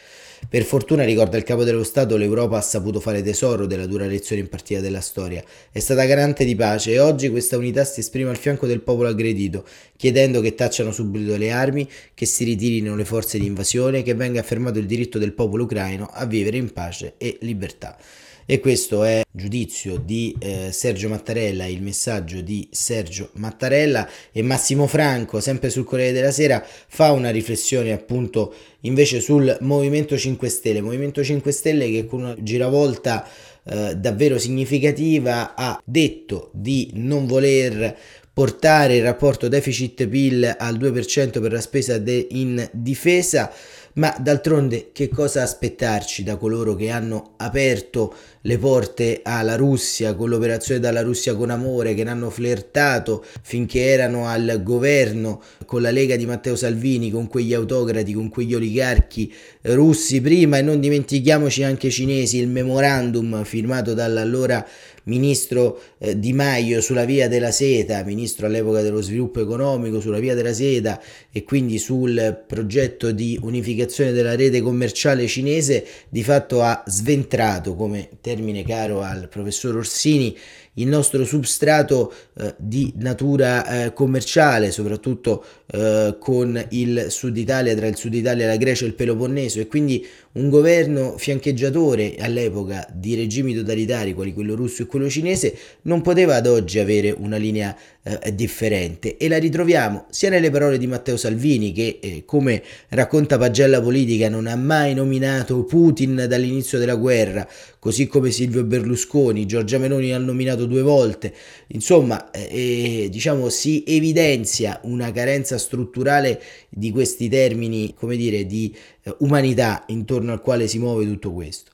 Per 0.49 0.63
fortuna, 0.63 1.03
ricorda 1.03 1.37
il 1.37 1.43
capo 1.43 1.63
dello 1.63 1.83
Stato, 1.83 2.17
l'Europa 2.17 2.57
ha 2.57 2.61
saputo 2.61 2.99
fare 2.99 3.23
tesoro 3.23 3.65
della 3.65 3.85
dura 3.85 4.05
lezione 4.05 4.41
impartita 4.41 4.81
della 4.81 4.99
storia. 4.99 5.43
È 5.71 5.79
stata 5.79 6.05
garante 6.05 6.43
di 6.43 6.53
pace 6.53 6.91
e 6.91 6.99
oggi 6.99 7.29
questa 7.29 7.57
unità 7.57 7.83
si 7.85 8.01
esprime 8.01 8.29
al 8.29 8.37
fianco 8.37 8.67
del 8.67 8.81
popolo 8.81 9.07
aggredito, 9.07 9.65
chiedendo 9.95 10.41
che 10.41 10.53
tacciano 10.53 10.91
subito 10.91 11.37
le 11.37 11.49
armi, 11.49 11.89
che 12.13 12.25
si 12.25 12.43
ritirino 12.43 12.95
le 12.95 13.05
forze 13.05 13.39
di 13.39 13.45
invasione, 13.45 14.03
che 14.03 14.13
venga 14.13 14.41
affermato 14.41 14.79
il 14.79 14.85
diritto 14.85 15.17
del 15.17 15.33
popolo 15.33 15.63
ucraino 15.63 16.09
a 16.11 16.25
vivere 16.25 16.57
in 16.57 16.71
pace 16.73 17.13
e 17.17 17.37
libertà. 17.41 17.97
E 18.45 18.59
questo 18.59 19.05
è 19.05 19.21
giudizio 19.31 19.97
di 19.97 20.35
eh, 20.37 20.69
Sergio 20.73 21.07
Mattarella, 21.07 21.65
il 21.65 21.81
messaggio 21.81 22.41
di 22.41 22.67
Sergio 22.71 23.29
Mattarella 23.35 24.07
e 24.33 24.41
Massimo 24.41 24.85
Franco, 24.85 25.39
sempre 25.39 25.69
sul 25.69 25.85
Corriere 25.85 26.11
della 26.11 26.31
Sera, 26.31 26.61
fa 26.87 27.13
una 27.13 27.29
riflessione 27.29 27.93
appunto 27.93 28.53
invece 28.81 29.21
sul 29.21 29.57
Movimento 29.61 30.17
5 30.17 30.49
Stelle. 30.49 30.81
Movimento 30.81 31.23
5 31.23 31.51
Stelle 31.53 31.89
che 31.89 32.05
con 32.05 32.19
una 32.19 32.35
giravolta 32.37 33.25
eh, 33.63 33.95
davvero 33.95 34.37
significativa 34.37 35.55
ha 35.55 35.81
detto 35.85 36.49
di 36.53 36.91
non 36.95 37.25
voler 37.25 37.97
portare 38.33 38.97
il 38.97 39.03
rapporto 39.03 39.47
deficit-PIL 39.47 40.55
al 40.57 40.77
2% 40.77 41.39
per 41.39 41.51
la 41.51 41.61
spesa 41.61 41.97
de- 41.97 42.27
in 42.31 42.67
difesa 42.73 43.53
ma 43.95 44.15
d'altronde 44.19 44.89
che 44.91 45.09
cosa 45.09 45.43
aspettarci 45.43 46.23
da 46.23 46.37
coloro 46.37 46.75
che 46.75 46.89
hanno 46.89 47.33
aperto 47.37 48.13
le 48.41 48.57
porte 48.57 49.21
alla 49.23 49.55
Russia 49.55 50.15
con 50.15 50.29
l'operazione 50.29 50.79
dalla 50.79 51.01
Russia 51.01 51.35
con 51.35 51.49
amore, 51.49 51.93
che 51.93 52.03
ne 52.03 52.09
hanno 52.09 52.29
flirtato 52.29 53.23
finché 53.41 53.85
erano 53.85 54.27
al 54.27 54.61
governo 54.63 55.41
con 55.65 55.81
la 55.81 55.91
Lega 55.91 56.15
di 56.15 56.25
Matteo 56.25 56.55
Salvini, 56.55 57.09
con 57.11 57.27
quegli 57.27 57.53
autocrati, 57.53 58.13
con 58.13 58.29
quegli 58.29 58.53
oligarchi 58.53 59.33
russi 59.61 60.19
prima? 60.21 60.57
E 60.57 60.61
non 60.61 60.79
dimentichiamoci 60.79 61.63
anche 61.63 61.89
cinesi, 61.89 62.37
il 62.37 62.49
memorandum 62.49 63.43
firmato 63.43 63.93
dall'allora 63.93 64.65
ministro 65.03 65.79
eh, 65.97 66.17
Di 66.17 66.33
Maio 66.33 66.81
sulla 66.81 67.05
via 67.05 67.27
della 67.27 67.51
seta, 67.51 68.03
ministro 68.03 68.45
all'epoca 68.45 68.81
dello 68.81 69.01
sviluppo 69.01 69.41
economico, 69.41 69.99
sulla 69.99 70.19
via 70.19 70.35
della 70.35 70.53
seta 70.53 71.01
e 71.31 71.43
quindi 71.43 71.79
sul 71.79 72.43
progetto 72.47 73.11
di 73.11 73.37
unificazione 73.41 74.11
della 74.11 74.35
rete 74.35 74.61
commerciale 74.61 75.27
cinese, 75.27 75.85
di 76.09 76.23
fatto 76.23 76.61
ha 76.61 76.83
sventrato, 76.85 77.75
come 77.75 78.09
termine 78.21 78.63
caro 78.63 79.01
al 79.01 79.27
professor 79.29 79.75
Orsini, 79.77 80.35
il 80.75 80.87
nostro 80.87 81.23
substrato 81.25 82.13
eh, 82.35 82.55
di 82.57 82.93
natura 82.97 83.85
eh, 83.85 83.93
commerciale, 83.93 84.71
soprattutto 84.71 85.43
eh, 85.67 86.15
con 86.19 86.63
il 86.69 87.07
Sud 87.09 87.37
Italia, 87.37 87.75
tra 87.75 87.87
il 87.87 87.95
Sud 87.95 88.13
Italia, 88.13 88.47
la 88.47 88.57
Grecia 88.57 88.85
e 88.85 88.87
il 88.87 88.93
Peloponneso, 88.93 89.59
e 89.59 89.67
quindi 89.67 90.05
un 90.33 90.49
governo 90.49 91.15
fiancheggiatore 91.17 92.15
all'epoca 92.17 92.87
di 92.91 93.13
regimi 93.13 93.53
totalitari, 93.53 94.13
quali 94.13 94.33
quello 94.33 94.55
russo 94.55 94.81
e 94.81 94.85
quello 94.87 95.09
cinese, 95.09 95.55
non 95.83 96.01
poteva 96.01 96.35
ad 96.35 96.47
oggi 96.47 96.79
avere 96.79 97.11
una 97.11 97.37
linea 97.37 97.75
eh, 98.01 98.33
differente. 98.33 99.17
E 99.17 99.27
la 99.27 99.37
ritroviamo 99.37 100.05
sia 100.09 100.29
nelle 100.29 100.49
parole 100.49 100.79
di 100.79 100.87
Matteo 100.87 101.17
Salvini 101.17 101.71
che, 101.71 101.99
eh, 102.01 102.23
come 102.25 102.63
racconta 102.89 103.37
Pagella 103.37 103.79
Politica, 103.79 104.27
non 104.27 104.47
ha 104.47 104.55
mai 104.55 104.95
nominato 104.95 105.63
Putin 105.65 106.25
dall'inizio 106.27 106.79
della 106.79 106.95
guerra, 106.95 107.47
così 107.83 108.07
come 108.07 108.31
Silvio 108.31 108.63
Berlusconi, 108.63 109.45
Giorgia 109.45 109.77
Meloni 109.77 110.13
ha 110.13 110.17
nominato 110.17 110.67
due 110.67 110.81
volte, 110.81 111.33
insomma, 111.67 112.31
eh, 112.31 113.09
diciamo 113.11 113.49
si 113.49 113.83
evidenzia 113.85 114.79
una 114.83 115.11
carenza 115.11 115.57
strutturale 115.57 116.41
di 116.69 116.91
questi 116.91 117.27
termini, 117.27 117.93
come 117.93 118.15
dire, 118.15 118.45
di 118.45 118.73
eh, 119.03 119.13
umanità 119.19 119.83
intorno 119.87 120.31
al 120.31 120.39
quale 120.39 120.69
si 120.69 120.79
muove 120.79 121.03
tutto 121.03 121.33
questo. 121.33 121.72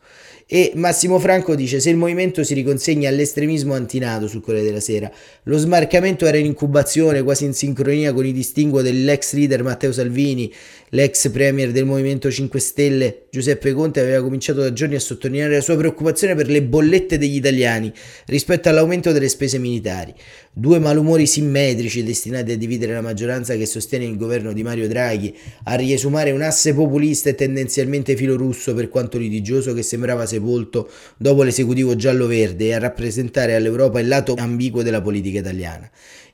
E 0.51 0.71
Massimo 0.73 1.19
Franco 1.19 1.53
dice: 1.53 1.79
Se 1.79 1.91
il 1.91 1.95
movimento 1.95 2.43
si 2.43 2.55
riconsegna 2.55 3.07
all'estremismo 3.07 3.75
antinato 3.75 4.27
sul 4.27 4.41
Corriere 4.41 4.65
della 4.65 4.79
Sera, 4.79 5.11
lo 5.43 5.57
smarcamento 5.59 6.25
era 6.25 6.37
in 6.37 6.47
incubazione, 6.47 7.21
quasi 7.21 7.45
in 7.45 7.53
sincronia 7.53 8.11
con 8.13 8.25
i 8.25 8.33
distinguo 8.33 8.81
dell'ex 8.81 9.33
leader 9.33 9.61
Matteo 9.61 9.91
Salvini, 9.91 10.51
l'ex 10.89 11.29
premier 11.29 11.69
del 11.71 11.85
Movimento 11.85 12.31
5 12.31 12.59
Stelle 12.59 13.25
Giuseppe 13.29 13.73
Conte 13.73 13.99
aveva 13.99 14.23
cominciato 14.23 14.61
da 14.61 14.73
giorni 14.73 14.95
a 14.95 14.99
sottolineare 14.99 15.53
la 15.53 15.61
sua 15.61 15.77
preoccupazione 15.77 16.33
per 16.33 16.47
le 16.47 16.63
bollette 16.63 17.19
degli 17.19 17.35
italiani 17.35 17.93
rispetto 18.25 18.69
all'aumento 18.69 19.11
delle 19.11 19.29
spese 19.29 19.59
militari. 19.59 20.15
Due 20.59 20.77
malumori 20.77 21.25
simmetrici 21.25 22.03
destinati 22.03 22.51
a 22.51 22.57
dividere 22.57 22.91
la 22.91 22.99
maggioranza 22.99 23.55
che 23.55 23.65
sostiene 23.65 24.03
il 24.03 24.17
governo 24.17 24.51
di 24.51 24.61
Mario 24.61 24.89
Draghi, 24.89 25.33
a 25.63 25.75
riesumare 25.75 26.31
un 26.31 26.41
asse 26.41 26.73
populista 26.73 27.29
e 27.29 27.35
tendenzialmente 27.35 28.13
filorusso 28.17 28.73
per 28.73 28.89
quanto 28.89 29.17
litigioso 29.17 29.73
che 29.73 29.83
sembrava 29.83 30.25
sepolto 30.25 30.89
dopo 31.15 31.43
l'esecutivo 31.43 31.95
giallo-verde 31.95 32.65
e 32.65 32.73
a 32.73 32.79
rappresentare 32.79 33.55
all'Europa 33.55 34.01
il 34.01 34.09
lato 34.09 34.35
ambiguo 34.37 34.83
della 34.83 35.01
politica 35.01 35.39
italiana. 35.39 35.89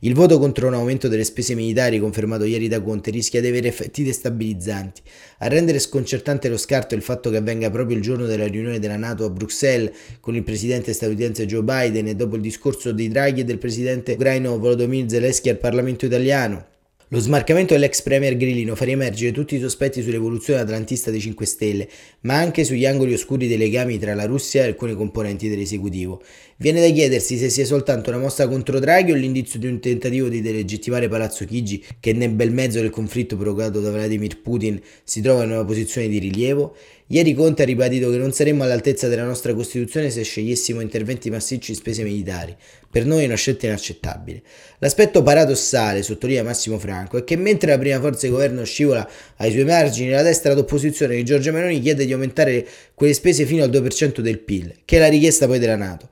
Il 0.05 0.13
voto 0.13 0.37
contro 0.37 0.67
un 0.67 0.75
aumento 0.75 1.07
delle 1.07 1.23
spese 1.23 1.55
militari 1.55 1.97
confermato 1.97 2.43
ieri 2.43 2.67
da 2.67 2.79
Conte 2.79 3.09
rischia 3.09 3.41
di 3.41 3.47
avere 3.47 3.69
effetti 3.69 4.03
destabilizzanti. 4.03 5.01
A 5.39 5.47
rendere 5.47 5.79
sconcertante 5.79 6.47
lo 6.47 6.57
scarto 6.57 6.93
il 6.93 7.01
fatto 7.01 7.31
che 7.31 7.37
avvenga 7.37 7.71
proprio 7.71 7.97
il 7.97 8.03
giorno 8.03 8.27
della 8.27 8.45
riunione 8.45 8.77
della 8.77 8.97
Nato 8.97 9.25
a 9.25 9.31
Bruxelles 9.31 9.91
con 10.19 10.35
il 10.35 10.43
presidente 10.43 10.93
statunitense 10.93 11.47
Joe 11.47 11.63
Biden 11.63 12.05
e 12.05 12.15
dopo 12.15 12.35
il 12.35 12.43
discorso 12.43 12.91
di 12.91 13.07
Draghi 13.07 13.41
e 13.41 13.45
del 13.45 13.57
presidente 13.57 14.11
ucraino 14.11 14.59
Volodymyr 14.59 15.09
Zelensky 15.09 15.49
al 15.49 15.57
Parlamento 15.57 16.05
italiano. 16.05 16.74
Lo 17.09 17.19
smarcamento 17.19 17.75
dell'ex 17.75 18.01
premier 18.01 18.35
grillino 18.35 18.73
fa 18.73 18.83
riemergere 18.83 19.31
tutti 19.31 19.55
i 19.55 19.59
sospetti 19.59 20.01
sull'evoluzione 20.01 20.61
atlantista 20.61 21.11
dei 21.11 21.19
5 21.19 21.45
Stelle, 21.45 21.87
ma 22.21 22.37
anche 22.37 22.63
sugli 22.63 22.83
angoli 22.83 23.13
oscuri 23.13 23.47
dei 23.47 23.59
legami 23.59 23.99
tra 23.99 24.15
la 24.15 24.25
Russia 24.25 24.63
e 24.63 24.69
alcuni 24.69 24.95
componenti 24.95 25.47
dell'esecutivo. 25.47 26.23
Viene 26.57 26.81
da 26.81 26.89
chiedersi 26.91 27.37
se 27.37 27.49
sia 27.49 27.63
soltanto 27.63 28.09
una 28.09 28.17
mossa 28.17 28.47
contro 28.47 28.79
Draghi 28.79 29.11
o 29.11 29.15
l'indizio 29.15 29.59
di 29.59 29.67
un 29.67 29.79
tentativo 29.79 30.29
di 30.29 30.41
delegittimare 30.41 31.07
Palazzo 31.07 31.45
Chigi, 31.45 31.83
che 31.99 32.11
nel 32.13 32.31
bel 32.31 32.51
mezzo 32.51 32.79
del 32.79 32.89
conflitto 32.89 33.37
provocato 33.37 33.81
da 33.81 33.91
Vladimir 33.91 34.41
Putin 34.41 34.81
si 35.03 35.21
trova 35.21 35.43
in 35.43 35.51
una 35.51 35.63
posizione 35.63 36.07
di 36.07 36.17
rilievo. 36.17 36.75
Ieri 37.09 37.35
Conte 37.35 37.61
ha 37.61 37.65
ribadito 37.65 38.09
che 38.09 38.17
non 38.17 38.31
saremmo 38.33 38.63
all'altezza 38.63 39.07
della 39.07 39.25
nostra 39.25 39.53
Costituzione 39.53 40.09
se 40.09 40.23
scegliessimo 40.23 40.81
interventi 40.81 41.29
massicci 41.29 41.69
in 41.69 41.77
spese 41.77 42.01
militari. 42.01 42.55
Per 42.89 43.05
noi 43.05 43.21
è 43.21 43.25
una 43.27 43.35
scelta 43.35 43.67
inaccettabile. 43.67 44.41
L'aspetto 44.79 45.21
paradossale, 45.21 46.01
sottolinea 46.01 46.41
Massimo 46.41 46.79
Franco, 46.79 47.17
è 47.17 47.23
che 47.23 47.35
mentre 47.35 47.69
la 47.69 47.77
prima 47.77 47.99
forza 47.99 48.25
di 48.25 48.31
governo 48.31 48.63
scivola 48.63 49.07
ai 49.35 49.51
suoi 49.51 49.65
margini, 49.65 50.09
la 50.09 50.23
destra 50.23 50.55
d'opposizione 50.55 51.15
di 51.15 51.23
Giorgia 51.23 51.51
Meloni 51.51 51.79
chiede 51.79 52.07
di 52.07 52.13
aumentare 52.13 52.65
quelle 52.95 53.13
spese 53.13 53.45
fino 53.45 53.63
al 53.63 53.69
2% 53.69 54.21
del 54.21 54.39
PIL, 54.39 54.73
che 54.83 54.97
è 54.97 54.99
la 54.99 55.07
richiesta 55.07 55.45
poi 55.45 55.59
della 55.59 55.75
Nato. 55.75 56.09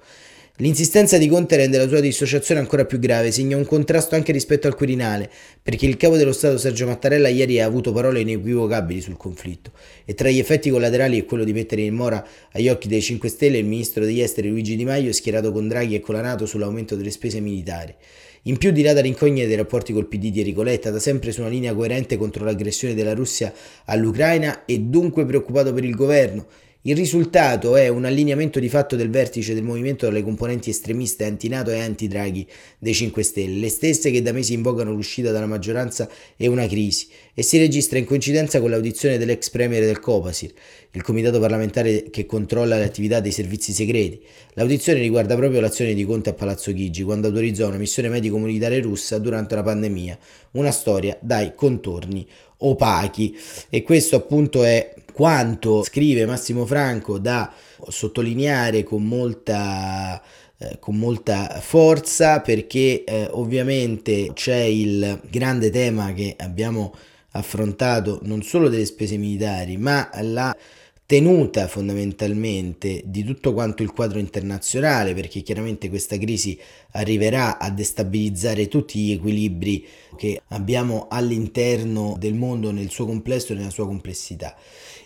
L'insistenza 0.58 1.18
di 1.18 1.28
Conte 1.28 1.56
rende 1.56 1.80
la 1.80 1.88
sua 1.88 2.00
dissociazione 2.00 2.60
ancora 2.60 2.86
più 2.86 3.00
grave, 3.00 3.32
segna 3.32 3.58
un 3.58 3.66
contrasto 3.66 4.14
anche 4.14 4.32
rispetto 4.32 4.68
al 4.68 4.76
Quirinale, 4.76 5.28
perché 5.64 5.88
il 5.88 5.98
capo 5.98 6.16
dello 6.16 6.32
Stato 6.32 6.60
Sergio 6.60 6.86
Mattarella 6.86 7.28
ieri 7.28 7.60
ha 7.60 7.66
avuto 7.66 7.92
parole 7.92 8.20
inequivocabili 8.20 9.02
sul 9.02 9.18
conflitto 9.18 9.72
e 10.06 10.14
tra 10.14 10.30
gli 10.30 10.38
effetti 10.38 10.70
collaterali 10.70 11.20
è 11.20 11.26
quello 11.26 11.44
di 11.44 11.54
mettere 11.54 11.82
in 11.82 11.96
mora 11.96 12.24
agli 12.52 12.70
occhi 12.70 12.88
dei 12.88 13.02
5 13.02 13.30
Stelle 13.30 13.58
il 13.58 13.66
ministro 13.66 14.06
degli 14.06 14.22
esteri 14.22 14.50
Luigi 14.50 14.76
Di 14.76 14.86
Maio 14.86 15.12
schierato 15.12 15.52
con 15.52 15.68
Draghi 15.68 15.96
e 15.96 16.02
con 16.02 16.14
la 16.14 16.22
Nato 16.22 16.46
sull'aumento 16.46 16.96
delle 16.96 17.10
spese 17.10 17.40
militari. 17.40 17.96
In 18.44 18.58
più 18.58 18.70
di 18.70 18.84
là 18.84 18.94
dall'incognita 18.94 19.48
dei 19.48 19.56
rapporti 19.56 19.92
col 19.92 20.06
PD 20.06 20.30
di 20.30 20.42
Enrico 20.42 20.62
Letta, 20.62 20.92
da 20.92 21.00
sempre 21.00 21.32
su 21.32 21.40
una 21.40 21.50
linea 21.50 21.74
coerente 21.74 22.16
contro 22.16 22.46
l'aggressione 22.46 22.94
della 22.94 23.16
Russia 23.16 23.52
all'Ucraina 23.86 24.66
e 24.66 24.82
dunque 24.82 25.26
preoccupato 25.26 25.74
per 25.74 25.84
il 25.84 25.96
governo, 25.96 26.46
il 26.86 26.98
risultato 26.98 27.78
è 27.78 27.88
un 27.88 28.04
allineamento 28.04 28.60
di 28.60 28.68
fatto 28.68 28.98
del 28.98 29.10
vertice 29.10 29.54
del 29.54 29.64
movimento 29.64 30.06
dalle 30.06 30.22
componenti 30.22 30.70
estremiste 30.70 31.24
anti-NATO 31.24 31.70
e 31.70 31.80
anti-Draghi 31.80 32.46
dei 32.78 32.94
5 32.94 33.24
Stelle, 33.24 33.58
le 33.58 33.70
stesse 33.70 34.12
che 34.12 34.22
da 34.22 34.34
mesi 34.34 34.52
invocano 34.52 34.92
l'uscita 34.92 35.32
dalla 35.32 35.46
maggioranza 35.46 36.10
e 36.36 36.48
una 36.48 36.68
crisi, 36.68 37.08
e 37.34 37.42
si 37.42 37.58
registra 37.58 38.00
in 38.00 38.06
coincidenza 38.06 38.60
con 38.60 38.70
l'audizione 38.70 39.18
dell'ex 39.18 39.50
premier 39.50 39.86
del 39.86 40.02
Copasir, 40.02 40.52
il 40.92 41.02
comitato 41.02 41.40
parlamentare 41.40 42.10
che 42.10 42.26
controlla 42.26 42.78
le 42.78 42.84
attività 42.84 43.22
dei 43.22 43.32
servizi 43.32 43.72
segreti. 43.72 44.22
L'audizione 44.56 45.00
riguarda 45.00 45.38
proprio 45.38 45.62
l'azione 45.62 45.94
di 45.94 46.04
Conte 46.04 46.32
a 46.32 46.34
Palazzo 46.34 46.74
Chigi 46.74 47.04
quando 47.04 47.28
autorizzò 47.28 47.70
una 47.70 47.78
missione 47.78 48.10
medico-militare 48.10 48.82
russa 48.82 49.20
durante 49.20 49.56
la 49.56 49.64
pandemia, 49.64 50.20
una 50.52 50.72
storia 50.72 51.18
dai 51.22 51.56
contorni 51.56 52.28
opachi 52.58 53.38
e 53.70 53.84
questo 53.84 54.18
appunto 54.18 54.64
è 54.64 54.94
quanto 55.14 55.84
scrive 55.84 56.26
Massimo 56.26 56.66
Franco 56.66 57.18
da 57.20 57.54
sottolineare 57.88 58.84
con 58.84 59.04
molta, 59.06 60.22
eh, 60.58 60.78
con 60.80 60.98
molta 60.98 61.60
forza 61.62 62.42
perché 62.42 63.04
eh, 63.04 63.28
ovviamente 63.32 64.32
c'è 64.34 64.62
il 64.62 65.22
grande 65.30 65.70
tema 65.70 66.14
che 66.14 66.36
abbiamo 66.38 66.94
affrontato 67.32 68.20
non 68.24 68.42
solo 68.44 68.70
delle 68.70 68.86
spese 68.86 69.18
militari 69.18 69.78
ma 69.78 70.10
la 70.22 70.56
tenuta 71.06 71.68
fondamentalmente 71.68 73.04
di 73.06 73.24
tutto 73.24 73.54
quanto 73.54 73.84
il 73.84 73.92
quadro 73.92 74.20
internazionale 74.20 75.14
perché 75.14 75.42
chiaramente 75.42 75.90
questa 75.90 76.18
crisi 76.18 76.58
arriverà 76.92 77.60
a 77.60 77.70
destabilizzare 77.70 78.68
tutti 78.68 79.00
gli 79.00 79.12
equilibri 79.12 79.86
che 80.16 80.42
abbiamo 80.48 81.08
all'interno 81.10 82.16
del 82.18 82.34
mondo 82.34 82.72
nel 82.72 82.90
suo 82.90 83.06
complesso 83.06 83.52
e 83.52 83.58
nella 83.58 83.70
sua 83.70 83.86
complessità. 83.86 84.56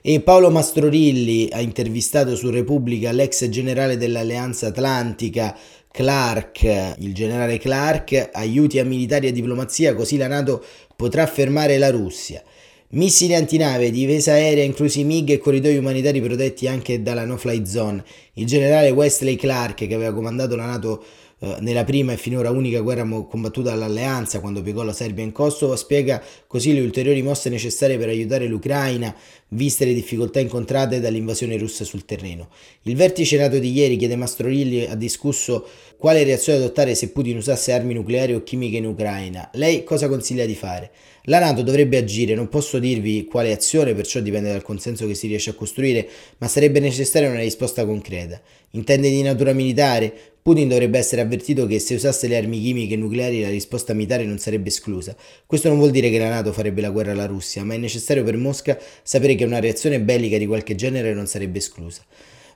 E 0.02 0.22
Paolo 0.22 0.52
Mastrorilli 0.52 1.50
ha 1.52 1.60
intervistato 1.60 2.36
su 2.36 2.52
Repubblica 2.52 3.12
l'ex 3.12 3.48
generale 3.50 3.98
dell'Alleanza 3.98 4.68
Atlantica 4.68 5.58
Clark, 5.92 6.96
il 7.00 7.14
generale 7.14 7.58
Clark, 7.58 8.30
aiuti 8.32 8.78
a 8.78 8.86
militari 8.86 9.28
e 9.28 9.32
diplomazia 9.32 9.96
così 9.96 10.18
la 10.18 10.28
Nato 10.28 10.64
potrà 10.96 11.26
fermare 11.26 11.80
la 11.80 11.90
Russia. 11.90 12.44
Missili 12.90 13.34
antinave, 13.34 13.90
difesa 13.90 14.34
aerea, 14.34 14.64
inclusi 14.64 15.04
MiG 15.04 15.32
e 15.32 15.38
corridoi 15.40 15.76
umanitari 15.78 16.22
protetti 16.22 16.68
anche 16.68 17.02
dalla 17.02 17.26
no-fly 17.26 17.66
zone. 17.66 18.04
Il 18.34 18.46
generale 18.46 18.92
Wesley 18.92 19.36
Clark, 19.36 19.88
che 19.88 19.94
aveva 19.96 20.14
comandato 20.14 20.56
la 20.56 20.68
NATO 20.68 21.04
eh, 21.40 21.58
nella 21.60 21.84
prima 21.84 22.14
e 22.14 22.18
finora 22.18 22.50
unica 22.50 22.80
guerra 22.80 23.08
combattuta 23.28 23.70
dall'alleanza 23.70 24.40
quando 24.40 24.64
piegò 24.64 24.82
la 24.82 24.94
Serbia 24.94 25.24
in 25.24 25.32
Kosovo, 25.32 25.76
spiega 25.76 26.22
così 26.48 26.74
le 26.74 26.82
ulteriori 26.82 27.22
mosse 27.22 27.50
necessarie 27.50 27.98
per 27.98 28.10
aiutare 28.10 28.48
l'Ucraina, 28.48 29.16
viste 29.50 29.86
le 29.86 29.94
difficoltà 29.94 30.40
incontrate 30.40 31.00
dall'invasione 31.00 31.58
russa 31.58 31.84
sul 31.84 32.06
terreno. 32.06 32.50
Il 32.84 32.96
vertice 32.96 33.38
NATO 33.38 33.60
di 33.60 33.72
ieri, 33.72 33.98
chiede 33.98 34.16
Mastrorilli, 34.16 34.86
ha 34.86 34.96
discusso 34.96 35.68
quale 35.98 36.24
reazione 36.24 36.60
adottare 36.60 36.96
se 36.96 37.10
Putin 37.10 37.38
usasse 37.38 37.72
armi 37.72 37.94
nucleari 37.94 38.34
o 38.34 38.44
chimiche 38.44 38.78
in 38.78 38.86
Ucraina. 38.86 39.50
Lei 39.54 39.84
cosa 39.84 40.08
consiglia 40.08 40.46
di 40.46 40.56
fare? 40.56 40.92
La 41.30 41.40
Nato 41.40 41.62
dovrebbe 41.62 41.98
agire, 41.98 42.36
non 42.36 42.48
posso 42.48 42.80
dirvi 42.80 43.26
quale 43.26 43.52
azione, 43.52 43.94
perciò 43.94 44.22
dipende 44.22 44.50
dal 44.50 44.62
consenso 44.62 45.06
che 45.06 45.14
si 45.14 45.28
riesce 45.28 45.50
a 45.50 45.54
costruire, 45.54 46.08
ma 46.38 46.48
sarebbe 46.48 46.80
necessaria 46.80 47.30
una 47.30 47.40
risposta 47.40 47.86
concreta. 47.86 48.42
Intende 48.72 49.10
di 49.10 49.22
natura 49.22 49.52
militare? 49.52 50.36
Putin 50.48 50.70
dovrebbe 50.70 50.98
essere 50.98 51.20
avvertito 51.20 51.68
che 51.68 51.78
se 51.78 51.96
usasse 51.96 52.26
le 52.30 52.38
armi 52.38 52.62
chimiche 52.62 52.94
e 52.94 52.96
nucleari 52.96 53.42
la 53.42 53.50
risposta 53.50 53.94
militare 53.94 54.24
non 54.24 54.38
sarebbe 54.38 54.70
esclusa. 54.70 55.14
Questo 55.46 55.68
non 55.68 55.78
vuol 55.78 55.92
dire 55.92 56.10
che 56.10 56.18
la 56.18 56.30
Nato 56.30 56.54
farebbe 56.54 56.80
la 56.80 56.90
guerra 56.90 57.12
alla 57.12 57.26
Russia, 57.26 57.66
ma 57.66 57.74
è 57.74 57.78
necessario 57.78 58.24
per 58.24 58.38
Mosca 58.38 58.80
sapere 59.04 59.36
che 59.36 59.44
una 59.44 59.60
reazione 59.60 60.00
bellica 60.00 60.38
di 60.38 60.46
qualche 60.46 60.76
genere 60.76 61.14
non 61.14 61.28
sarebbe 61.28 61.58
esclusa. 61.58 62.02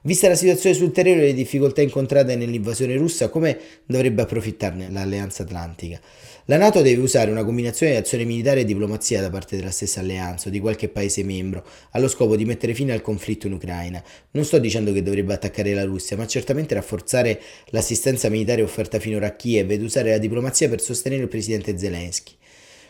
Vista 0.04 0.28
la 0.28 0.34
situazione 0.34 0.76
sul 0.76 0.92
terreno 0.92 1.22
e 1.22 1.26
le 1.26 1.34
difficoltà 1.36 1.84
incontrate 1.84 2.36
nell'invasione 2.36 2.96
russa, 2.96 3.30
come 3.30 3.56
dovrebbe 3.86 4.24
approfittarne 4.24 4.90
l'Alleanza 4.90 5.44
Atlantica? 5.44 6.02
La 6.46 6.58
Nato 6.58 6.82
deve 6.82 7.04
usare 7.04 7.30
una 7.30 7.44
combinazione 7.44 7.92
di 7.92 8.00
azione 8.00 8.24
militare 8.24 8.62
e 8.62 8.66
diplomazia 8.66 9.22
da 9.22 9.30
parte 9.30 9.58
della 9.58 9.70
stessa 9.70 10.00
alleanza 10.00 10.48
o 10.48 10.52
di 10.52 10.60
qualche 10.60 10.90
paese 10.90 11.24
membro, 11.24 11.64
allo 11.92 12.08
scopo 12.08 12.36
di 12.36 12.46
mettere 12.46 12.74
fine 12.74 12.94
al 12.94 13.02
conflitto 13.02 13.46
in 13.46 13.54
Ucraina. 13.54 14.04
Non 14.32 14.44
sto 14.44 14.58
dicendo 14.58 14.92
che 14.92 15.04
dovrebbe 15.04 15.36
attaccare 15.36 15.72
la 15.76 15.84
Russia, 15.84 16.18
ma 16.18 16.26
certamente 16.26 16.74
rafforzare 16.74 17.40
l'assistenza 17.68 18.28
militare 18.28 18.64
offerta 18.64 19.00
finora 19.00 19.28
a 19.28 19.36
Kiev 19.36 19.70
ed 19.70 19.84
usare 19.84 20.10
la 20.10 20.18
diplomazia 20.18 20.68
per 20.68 20.82
sostenere 20.82 21.22
il 21.22 21.28
presidente 21.28 21.78
Zelensky. 21.78 22.34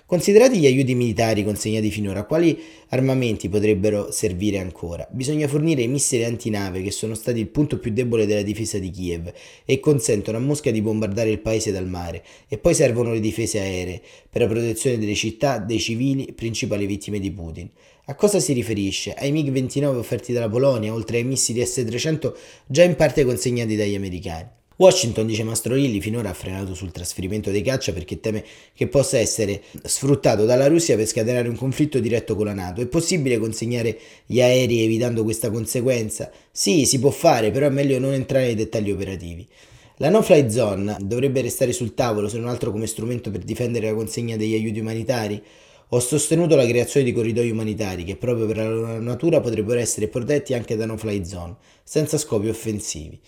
Considerati 0.06 0.58
gli 0.58 0.66
aiuti 0.66 0.94
militari 0.94 1.44
consegnati 1.44 1.90
finora, 1.90 2.26
quali 2.26 2.60
armamenti 2.90 3.48
potrebbero 3.48 4.12
servire 4.12 4.60
ancora? 4.60 5.08
Bisogna 5.10 5.48
fornire 5.48 5.84
i 5.84 5.88
missili 5.88 6.26
antinave 6.26 6.82
che 6.82 6.92
sono 6.92 7.14
stati 7.14 7.40
il 7.40 7.48
punto 7.48 7.80
più 7.80 7.92
debole 7.92 8.26
della 8.26 8.42
difesa 8.42 8.78
di 8.78 8.90
Kiev 8.90 9.32
e 9.64 9.80
consentono 9.80 10.38
a 10.38 10.42
Mosca 10.42 10.70
di 10.70 10.82
bombardare 10.82 11.30
il 11.30 11.40
paese 11.40 11.72
dal 11.72 11.88
mare 11.88 12.24
e 12.50 12.58
poi 12.58 12.74
servono 12.74 13.14
le 13.14 13.22
difese 13.22 13.60
aeree 13.60 14.02
per 14.30 14.42
la 14.42 14.48
protezione 14.48 14.98
delle 14.98 15.16
città, 15.16 15.60
dei 15.60 15.80
civili, 15.80 16.34
principali 16.34 16.86
vittime 16.86 17.20
di 17.20 17.32
Putin. 17.32 17.70
A 18.06 18.16
cosa 18.16 18.40
si 18.40 18.52
riferisce? 18.52 19.14
Ai 19.14 19.32
MiG-29 19.32 19.96
offerti 19.96 20.34
dalla 20.34 20.50
Polonia, 20.50 20.94
oltre 20.94 21.18
ai 21.18 21.24
missili 21.24 21.66
S-300 21.66 22.34
già 22.68 22.84
in 22.84 22.96
parte 22.96 23.24
consegnati 23.24 23.78
dagli 23.78 23.96
americani. 23.96 24.60
Washington, 24.82 25.28
dice 25.28 25.44
Mastroilli, 25.44 26.02
finora 26.02 26.32
ha 26.32 26.34
frenato 26.34 26.74
sul 26.74 26.90
trasferimento 26.90 27.52
dei 27.52 27.62
caccia 27.62 27.94
perché 27.94 28.20
teme 28.20 28.44
che 28.74 28.88
possa 28.88 29.20
essere 29.20 29.62
sfruttato 29.84 30.46
dalla 30.46 30.66
Russia 30.66 30.96
per 30.96 31.06
scatenare 31.06 31.48
un 31.48 31.56
conflitto 31.56 32.00
diretto 32.00 32.36
con 32.36 32.48
la 32.48 32.56
Nato. 32.56 32.82
È 32.82 32.88
possibile 32.88 33.38
consegnare 33.38 33.96
gli 34.26 34.42
aerei 34.42 34.82
evitando 34.82 35.24
questa 35.24 35.52
conseguenza? 35.52 36.32
Sì, 36.52 36.88
si 36.88 36.98
può 36.98 37.12
fare, 37.12 37.52
però 37.52 37.68
è 37.68 37.70
meglio 37.70 38.00
non 38.00 38.14
entrare 38.14 38.46
nei 38.46 38.56
dettagli 38.56 38.90
operativi. 38.90 39.48
La 39.98 40.10
no-fly 40.10 40.50
zone 40.50 40.98
dovrebbe 41.00 41.42
restare 41.42 41.74
sul 41.74 41.94
tavolo 41.94 42.28
se 42.28 42.40
non 42.40 42.50
altro 42.50 42.72
come 42.72 42.88
strumento 42.88 43.30
per 43.30 43.42
difendere 43.42 43.86
la 43.86 43.94
consegna 43.94 44.36
degli 44.36 44.56
aiuti 44.56 44.80
umanitari? 44.80 45.44
Ho 45.94 46.00
sostenuto 46.00 46.56
la 46.56 46.66
creazione 46.66 47.06
di 47.06 47.12
corridoi 47.12 47.52
umanitari 47.52 48.06
che 48.06 48.16
proprio 48.16 48.48
per 48.48 48.56
la 48.56 48.70
loro 48.70 49.00
natura 49.02 49.42
potrebbero 49.42 49.78
essere 49.78 50.08
protetti 50.08 50.54
anche 50.54 50.78
da 50.78 50.86
no-fly 50.86 51.26
zone, 51.26 51.58
senza 51.84 52.18
scopi 52.18 52.48
offensivi. 52.48 53.20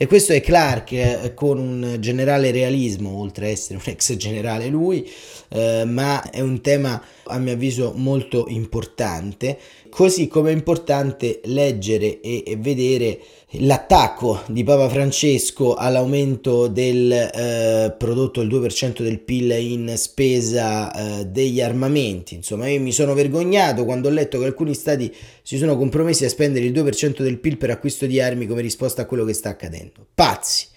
E 0.00 0.06
questo 0.06 0.32
è 0.32 0.40
Clark 0.40 0.92
eh, 0.92 1.32
con 1.34 1.58
un 1.58 1.96
generale 1.98 2.52
realismo, 2.52 3.18
oltre 3.18 3.46
a 3.46 3.48
essere 3.48 3.80
un 3.84 3.92
ex 3.92 4.14
generale 4.14 4.68
lui, 4.68 5.10
eh, 5.48 5.82
ma 5.86 6.30
è 6.30 6.38
un 6.38 6.60
tema 6.60 7.02
a 7.28 7.38
mio 7.38 7.52
avviso 7.52 7.92
molto 7.94 8.46
importante, 8.48 9.58
così 9.88 10.28
come 10.28 10.50
è 10.50 10.52
importante 10.52 11.40
leggere 11.44 12.20
e, 12.20 12.56
vedere 12.58 13.20
l'attacco 13.52 14.42
di 14.48 14.64
Papa 14.64 14.88
Francesco 14.88 15.74
all'aumento 15.74 16.66
del 16.66 17.12
eh, 17.12 17.94
prodotto 17.96 18.40
il 18.40 18.48
2% 18.48 19.02
del 19.02 19.20
PIL 19.20 19.50
in 19.52 19.94
spesa 19.96 20.92
eh, 20.92 21.26
degli 21.26 21.60
armamenti. 21.60 22.34
Insomma, 22.34 22.68
io 22.68 22.80
mi 22.80 22.92
sono 22.92 23.14
vergognato 23.14 23.84
quando 23.84 24.08
ho 24.08 24.12
letto 24.12 24.38
che 24.38 24.44
alcuni 24.46 24.74
stati 24.74 25.14
si 25.42 25.56
sono 25.56 25.76
compromessi 25.76 26.24
a 26.24 26.28
spendere 26.28 26.66
il 26.66 26.72
2% 26.72 27.22
del 27.22 27.38
PIL 27.38 27.56
per 27.56 27.70
acquisto 27.70 28.06
di 28.06 28.20
armi 28.20 28.46
come 28.46 28.60
risposta 28.60 29.02
a 29.02 29.06
quello 29.06 29.24
che 29.24 29.32
sta 29.32 29.50
accadendo. 29.50 30.06
Pazzi. 30.14 30.76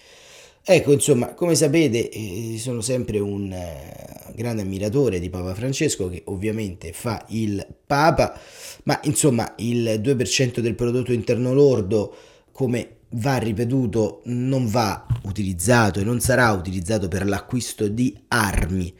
Ecco, 0.63 0.93
insomma, 0.93 1.33
come 1.33 1.55
sapete, 1.55 2.09
eh, 2.09 2.55
sono 2.59 2.81
sempre 2.81 3.17
un 3.17 3.51
eh, 3.51 4.33
grande 4.35 4.61
ammiratore 4.61 5.19
di 5.19 5.29
Papa 5.29 5.55
Francesco, 5.55 6.07
che 6.07 6.21
ovviamente 6.25 6.93
fa 6.93 7.25
il 7.29 7.65
Papa, 7.85 8.39
ma 8.83 8.99
insomma 9.03 9.53
il 9.57 9.99
2% 9.99 10.59
del 10.59 10.75
prodotto 10.75 11.13
interno 11.13 11.53
lordo, 11.53 12.15
come 12.51 12.97
va 13.13 13.37
ripetuto, 13.37 14.21
non 14.25 14.67
va 14.67 15.05
utilizzato 15.23 15.99
e 15.99 16.03
non 16.03 16.19
sarà 16.19 16.51
utilizzato 16.51 17.07
per 17.07 17.25
l'acquisto 17.25 17.87
di 17.87 18.15
armi, 18.27 18.93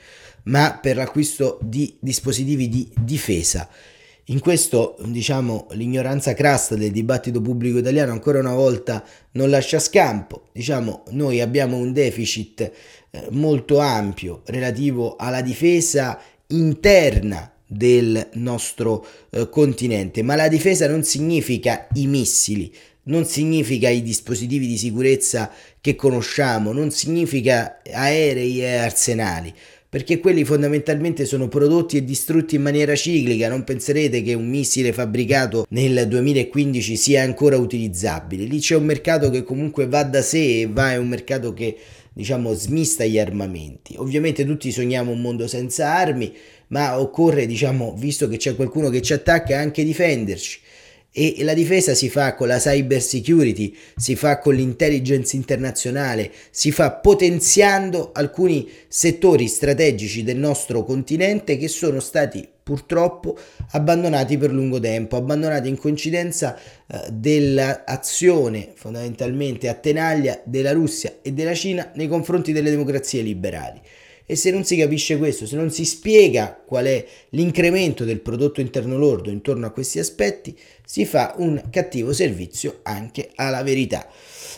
ma 0.45 0.80
per 0.82 0.95
l'acquisto 0.95 1.60
di 1.62 1.95
dispositivi 2.00 2.69
di 2.69 2.91
difesa. 3.00 3.69
In 4.32 4.39
questo, 4.39 4.96
diciamo, 5.04 5.67
l'ignoranza 5.72 6.34
crasta 6.34 6.76
del 6.76 6.91
dibattito 6.91 7.41
pubblico 7.41 7.80
italiano 7.80 8.13
ancora 8.13 8.39
una 8.39 8.54
volta 8.54 9.04
non 9.32 9.50
lascia 9.50 9.78
scampo. 9.78 10.48
Diciamo, 10.54 11.04
noi 11.10 11.41
abbiamo 11.41 11.76
un 11.76 11.91
deficit 11.91 12.62
eh, 12.62 13.28
molto 13.32 13.80
ampio 13.80 14.41
relativo 14.46 15.17
alla 15.17 15.41
difesa 15.41 16.17
interna 16.48 17.52
del 17.67 18.30
nostro 18.36 19.06
eh, 19.32 19.50
continente, 19.50 20.22
ma 20.22 20.36
la 20.36 20.48
difesa 20.48 20.88
non 20.88 21.04
significa 21.04 21.88
i 21.96 22.08
missili, 22.08 22.74
non 23.04 23.26
significa 23.26 23.89
i 23.89 24.02
dispositivi 24.02 24.65
di 24.65 24.78
sicurezza 24.78 25.52
che 25.82 25.96
conosciamo, 25.96 26.72
non 26.72 26.89
significa 26.91 27.82
aerei 27.84 28.62
e 28.62 28.76
arsenali 28.78 29.54
perché 29.91 30.21
quelli 30.21 30.45
fondamentalmente 30.45 31.25
sono 31.25 31.49
prodotti 31.49 31.97
e 31.97 32.06
distrutti 32.06 32.56
in 32.56 32.62
maniera 32.62 32.95
ciclica, 32.95 33.49
non 33.49 33.65
penserete 33.65 34.21
che 34.21 34.34
un 34.34 34.47
missile 34.47 34.93
fabbricato 34.93 35.65
nel 35.71 36.08
2015 36.08 36.95
sia 36.95 37.23
ancora 37.23 37.58
utilizzabile, 37.58 38.45
lì 38.45 38.60
c'è 38.60 38.77
un 38.77 38.86
mercato 38.86 39.30
che 39.30 39.43
comunque 39.43 39.88
va 39.88 40.04
da 40.04 40.21
sé 40.21 40.62
e 40.62 40.69
va 40.71 40.93
è 40.93 40.95
un 40.95 41.10
mercato 41.10 41.51
che 41.51 41.75
diciamo 42.13 42.54
smista 42.54 43.04
gli 43.04 43.19
armamenti. 43.19 43.95
Ovviamente 43.97 44.45
tutti 44.45 44.71
sogniamo 44.71 45.12
un 45.12 45.19
mondo 45.19 45.45
senza 45.45 45.93
armi, 45.93 46.34
ma 46.67 46.97
occorre, 46.97 47.45
diciamo, 47.45 47.93
visto 47.97 48.30
che 48.30 48.38
c'è 48.38 48.56
qualcuno 48.56 48.88
che 48.88 49.01
ci 49.01 49.12
attacca, 49.12 49.60
anche 49.60 49.84
difenderci 49.84 50.60
e 51.13 51.43
la 51.43 51.54
difesa 51.54 51.93
si 51.93 52.10
fa 52.10 52.36
con 52.36 52.47
la 52.47 52.58
cyber 52.58 53.02
security, 53.02 53.76
si 53.97 54.15
fa 54.15 54.39
con 54.39 54.56
l'intelligence 54.56 55.36
internazionale, 55.36 56.32
si 56.52 56.71
fa 56.71 56.91
potenziando 56.91 58.12
alcuni 58.13 58.69
settori 58.88 59.47
strategici 59.47 60.24
del 60.24 60.38
nostro 60.38 60.84
continente 60.86 61.58
che 61.58 61.67
sono 61.67 62.00
stati 62.00 62.47
purtroppo 62.63 63.38
abbandonati 63.71 64.38
per 64.38 64.52
lungo 64.52 64.80
tempo, 64.80 65.17
abbandonati 65.17 65.67
in 65.67 65.78
coincidenza 65.78 66.56
eh, 66.56 67.08
dell'azione 67.12 68.71
fondamentalmente 68.76 69.67
a 69.67 69.74
tenaglia 69.74 70.39
della 70.45 70.71
Russia 70.71 71.15
e 71.21 71.34
della 71.34 71.54
Cina 71.54 71.91
nei 71.95 72.08
confronti 72.08 72.54
delle 72.54 72.69
democrazie 72.69 73.21
liberali. 73.21 73.82
E 74.26 74.36
se 74.36 74.52
non 74.52 74.64
si 74.64 74.78
capisce 74.78 75.18
questo, 75.18 75.46
se 75.46 75.56
non 75.56 75.72
si 75.72 75.86
spiega 75.86 76.62
qual 76.66 76.86
è 76.86 77.06
l'incremento 77.30 78.06
del 78.06 78.22
prodotto 78.22 78.62
interno 78.62 78.98
lordo 78.98 79.30
intorno 79.30 79.66
a 79.66 79.72
questi 79.72 80.00
aspetti, 80.00 80.58
si 80.86 81.06
fa 81.06 81.34
un 81.38 81.62
cattivo 81.70 82.14
servizio 82.14 82.80
anche 82.84 83.32
alla 83.36 83.64
verità. 83.64 84.08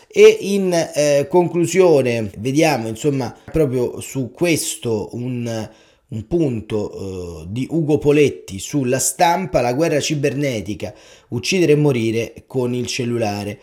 E 0.07 0.37
in 0.41 0.71
eh, 0.73 1.27
conclusione, 1.29 2.29
vediamo 2.37 2.87
insomma 2.87 3.35
proprio 3.51 3.99
su 3.99 4.31
questo 4.31 5.09
un 5.13 5.69
un 6.13 6.27
punto 6.27 7.41
uh, 7.41 7.45
di 7.49 7.67
Ugo 7.69 7.97
Poletti 7.97 8.59
sulla 8.59 8.99
stampa, 8.99 9.61
la 9.61 9.73
guerra 9.73 9.99
cibernetica, 9.99 10.93
uccidere 11.29 11.71
e 11.71 11.75
morire 11.75 12.43
con 12.45 12.73
il 12.75 12.85
cellulare. 12.85 13.59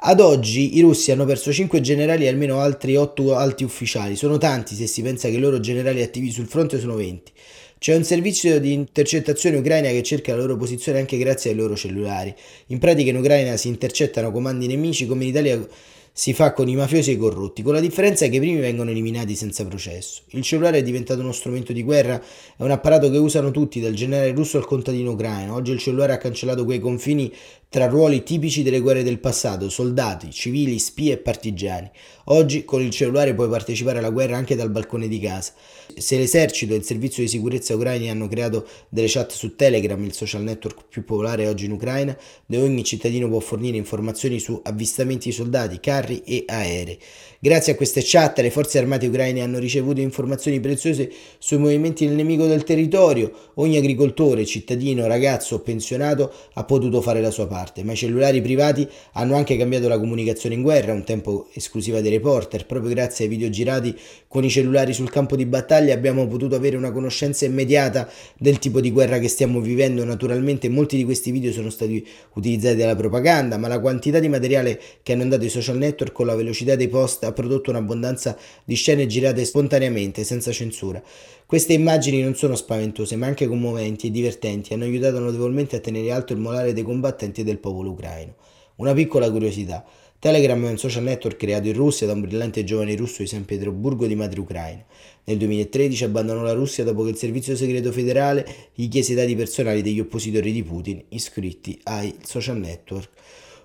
Ad 0.00 0.20
oggi 0.20 0.76
i 0.76 0.80
russi 0.80 1.10
hanno 1.10 1.24
perso 1.24 1.50
5 1.50 1.80
generali 1.80 2.26
e 2.26 2.28
almeno 2.28 2.60
altri 2.60 2.94
8 2.94 3.34
alti 3.34 3.64
ufficiali, 3.64 4.16
sono 4.16 4.36
tanti 4.36 4.74
se 4.74 4.86
si 4.86 5.00
pensa 5.00 5.28
che 5.28 5.36
i 5.36 5.40
loro 5.40 5.60
generali 5.60 6.02
attivi 6.02 6.30
sul 6.30 6.46
fronte 6.46 6.78
sono 6.78 6.94
20. 6.94 7.32
C'è 7.78 7.94
un 7.94 8.04
servizio 8.04 8.60
di 8.60 8.72
intercettazione 8.72 9.56
ucraina 9.56 9.88
che 9.88 10.02
cerca 10.02 10.32
la 10.32 10.40
loro 10.40 10.56
posizione 10.56 10.98
anche 10.98 11.18
grazie 11.18 11.50
ai 11.50 11.56
loro 11.56 11.74
cellulari. 11.74 12.34
In 12.68 12.78
pratica 12.78 13.10
in 13.10 13.16
Ucraina 13.16 13.56
si 13.56 13.68
intercettano 13.68 14.30
comandi 14.30 14.66
nemici 14.66 15.06
come 15.06 15.24
in 15.24 15.30
Italia 15.30 15.66
si 16.16 16.32
fa 16.32 16.52
con 16.52 16.68
i 16.68 16.76
mafiosi 16.76 17.10
e 17.10 17.14
i 17.14 17.16
corrotti, 17.16 17.62
con 17.62 17.72
la 17.72 17.80
differenza 17.80 18.28
che 18.28 18.36
i 18.36 18.38
primi 18.38 18.60
vengono 18.60 18.90
eliminati 18.90 19.34
senza 19.34 19.66
processo. 19.66 20.22
Il 20.28 20.42
cellulare 20.42 20.78
è 20.78 20.82
diventato 20.84 21.18
uno 21.18 21.32
strumento 21.32 21.72
di 21.72 21.82
guerra, 21.82 22.22
è 22.56 22.62
un 22.62 22.70
apparato 22.70 23.10
che 23.10 23.18
usano 23.18 23.50
tutti, 23.50 23.80
dal 23.80 23.94
generale 23.94 24.30
russo 24.30 24.56
al 24.56 24.64
contadino 24.64 25.10
ucraino. 25.10 25.52
Oggi 25.52 25.72
il 25.72 25.80
cellulare 25.80 26.12
ha 26.12 26.18
cancellato 26.18 26.64
quei 26.64 26.78
confini 26.78 27.34
tra 27.74 27.88
ruoli 27.88 28.22
tipici 28.22 28.62
delle 28.62 28.78
guerre 28.78 29.02
del 29.02 29.18
passato, 29.18 29.68
soldati, 29.68 30.30
civili, 30.30 30.78
spie 30.78 31.14
e 31.14 31.16
partigiani. 31.16 31.90
Oggi 32.26 32.64
con 32.64 32.80
il 32.80 32.90
cellulare 32.90 33.34
puoi 33.34 33.48
partecipare 33.48 33.98
alla 33.98 34.10
guerra 34.10 34.36
anche 34.36 34.54
dal 34.54 34.70
balcone 34.70 35.08
di 35.08 35.18
casa. 35.18 35.54
Se 35.96 36.16
l'esercito 36.16 36.72
e 36.72 36.76
il 36.76 36.84
servizio 36.84 37.24
di 37.24 37.28
sicurezza 37.28 37.74
ucraini 37.74 38.10
hanno 38.10 38.28
creato 38.28 38.64
delle 38.88 39.08
chat 39.08 39.32
su 39.32 39.56
Telegram, 39.56 40.02
il 40.04 40.12
social 40.12 40.42
network 40.42 40.84
più 40.88 41.04
popolare 41.04 41.48
oggi 41.48 41.64
in 41.64 41.72
Ucraina, 41.72 42.16
dove 42.46 42.64
ogni 42.64 42.84
cittadino 42.84 43.28
può 43.28 43.40
fornire 43.40 43.76
informazioni 43.76 44.38
su 44.38 44.60
avvistamenti 44.62 45.30
di 45.30 45.34
soldati, 45.34 45.80
carri 45.80 46.22
e 46.24 46.44
aerei. 46.46 46.96
Grazie 47.40 47.74
a 47.74 47.76
queste 47.76 48.00
chat 48.02 48.38
le 48.38 48.50
forze 48.50 48.78
armate 48.78 49.06
ucraine 49.06 49.42
hanno 49.42 49.58
ricevuto 49.58 50.00
informazioni 50.00 50.60
preziose 50.60 51.12
sui 51.38 51.58
movimenti 51.58 52.06
del 52.06 52.14
nemico 52.14 52.46
del 52.46 52.64
territorio. 52.64 53.30
Ogni 53.56 53.76
agricoltore, 53.76 54.46
cittadino, 54.46 55.06
ragazzo 55.06 55.56
o 55.56 55.58
pensionato 55.58 56.32
ha 56.54 56.64
potuto 56.64 57.02
fare 57.02 57.20
la 57.20 57.30
sua 57.30 57.46
parte, 57.46 57.63
ma 57.82 57.92
i 57.92 57.96
cellulari 57.96 58.42
privati 58.42 58.88
hanno 59.12 59.36
anche 59.36 59.56
cambiato 59.56 59.88
la 59.88 59.98
comunicazione 59.98 60.54
in 60.54 60.62
guerra, 60.62 60.92
un 60.92 61.04
tempo 61.04 61.48
esclusiva 61.52 62.00
dei 62.00 62.10
reporter. 62.10 62.66
Proprio 62.66 62.90
grazie 62.90 63.24
ai 63.24 63.30
video 63.30 63.48
girati 63.48 63.96
con 64.28 64.44
i 64.44 64.50
cellulari 64.50 64.92
sul 64.92 65.10
campo 65.10 65.36
di 65.36 65.46
battaglia 65.46 65.94
abbiamo 65.94 66.26
potuto 66.26 66.54
avere 66.54 66.76
una 66.76 66.92
conoscenza 66.92 67.44
immediata 67.44 68.08
del 68.36 68.58
tipo 68.58 68.80
di 68.80 68.90
guerra 68.90 69.18
che 69.18 69.28
stiamo 69.28 69.60
vivendo. 69.60 70.04
Naturalmente 70.04 70.68
molti 70.68 70.96
di 70.96 71.04
questi 71.04 71.30
video 71.30 71.52
sono 71.52 71.70
stati 71.70 72.06
utilizzati 72.34 72.76
dalla 72.76 72.96
propaganda, 72.96 73.56
ma 73.56 73.68
la 73.68 73.80
quantità 73.80 74.18
di 74.18 74.28
materiale 74.28 74.80
che 75.02 75.12
hanno 75.12 75.26
dato 75.26 75.44
i 75.44 75.48
social 75.48 75.78
network 75.78 76.12
con 76.12 76.26
la 76.26 76.34
velocità 76.34 76.74
dei 76.74 76.88
post 76.88 77.32
prodotto 77.32 77.70
un'abbondanza 77.70 78.36
di 78.64 78.74
scene 78.74 79.06
girate 79.06 79.44
spontaneamente, 79.44 80.24
senza 80.24 80.52
censura. 80.52 81.02
Queste 81.46 81.74
immagini 81.74 82.22
non 82.22 82.34
sono 82.34 82.54
spaventose, 82.54 83.16
ma 83.16 83.26
anche 83.26 83.46
commoventi 83.46 84.06
e 84.06 84.10
divertenti, 84.10 84.72
hanno 84.72 84.84
aiutato 84.84 85.18
notevolmente 85.18 85.76
a 85.76 85.80
tenere 85.80 86.10
alto 86.10 86.32
il 86.32 86.38
morale 86.38 86.72
dei 86.72 86.82
combattenti 86.82 87.42
e 87.42 87.44
del 87.44 87.58
popolo 87.58 87.90
ucraino. 87.90 88.34
Una 88.76 88.94
piccola 88.94 89.30
curiosità. 89.30 89.84
Telegram 90.18 90.64
è 90.64 90.70
un 90.70 90.78
social 90.78 91.02
network 91.02 91.36
creato 91.36 91.68
in 91.68 91.74
Russia 91.74 92.06
da 92.06 92.14
un 92.14 92.22
brillante 92.22 92.64
giovane 92.64 92.96
russo 92.96 93.20
di 93.20 93.28
San 93.28 93.44
Pietroburgo 93.44 94.06
di 94.06 94.14
madre 94.14 94.40
ucraina. 94.40 94.82
Nel 95.24 95.36
2013 95.36 96.04
abbandonò 96.04 96.40
la 96.40 96.54
Russia 96.54 96.82
dopo 96.82 97.02
che 97.02 97.10
il 97.10 97.16
servizio 97.16 97.54
segreto 97.54 97.92
federale 97.92 98.46
gli 98.72 98.88
chiese 98.88 99.12
i 99.12 99.16
dati 99.16 99.36
personali 99.36 99.82
degli 99.82 100.00
oppositori 100.00 100.50
di 100.50 100.62
Putin 100.62 101.04
iscritti 101.10 101.78
ai 101.82 102.14
social 102.22 102.56
network 102.56 103.10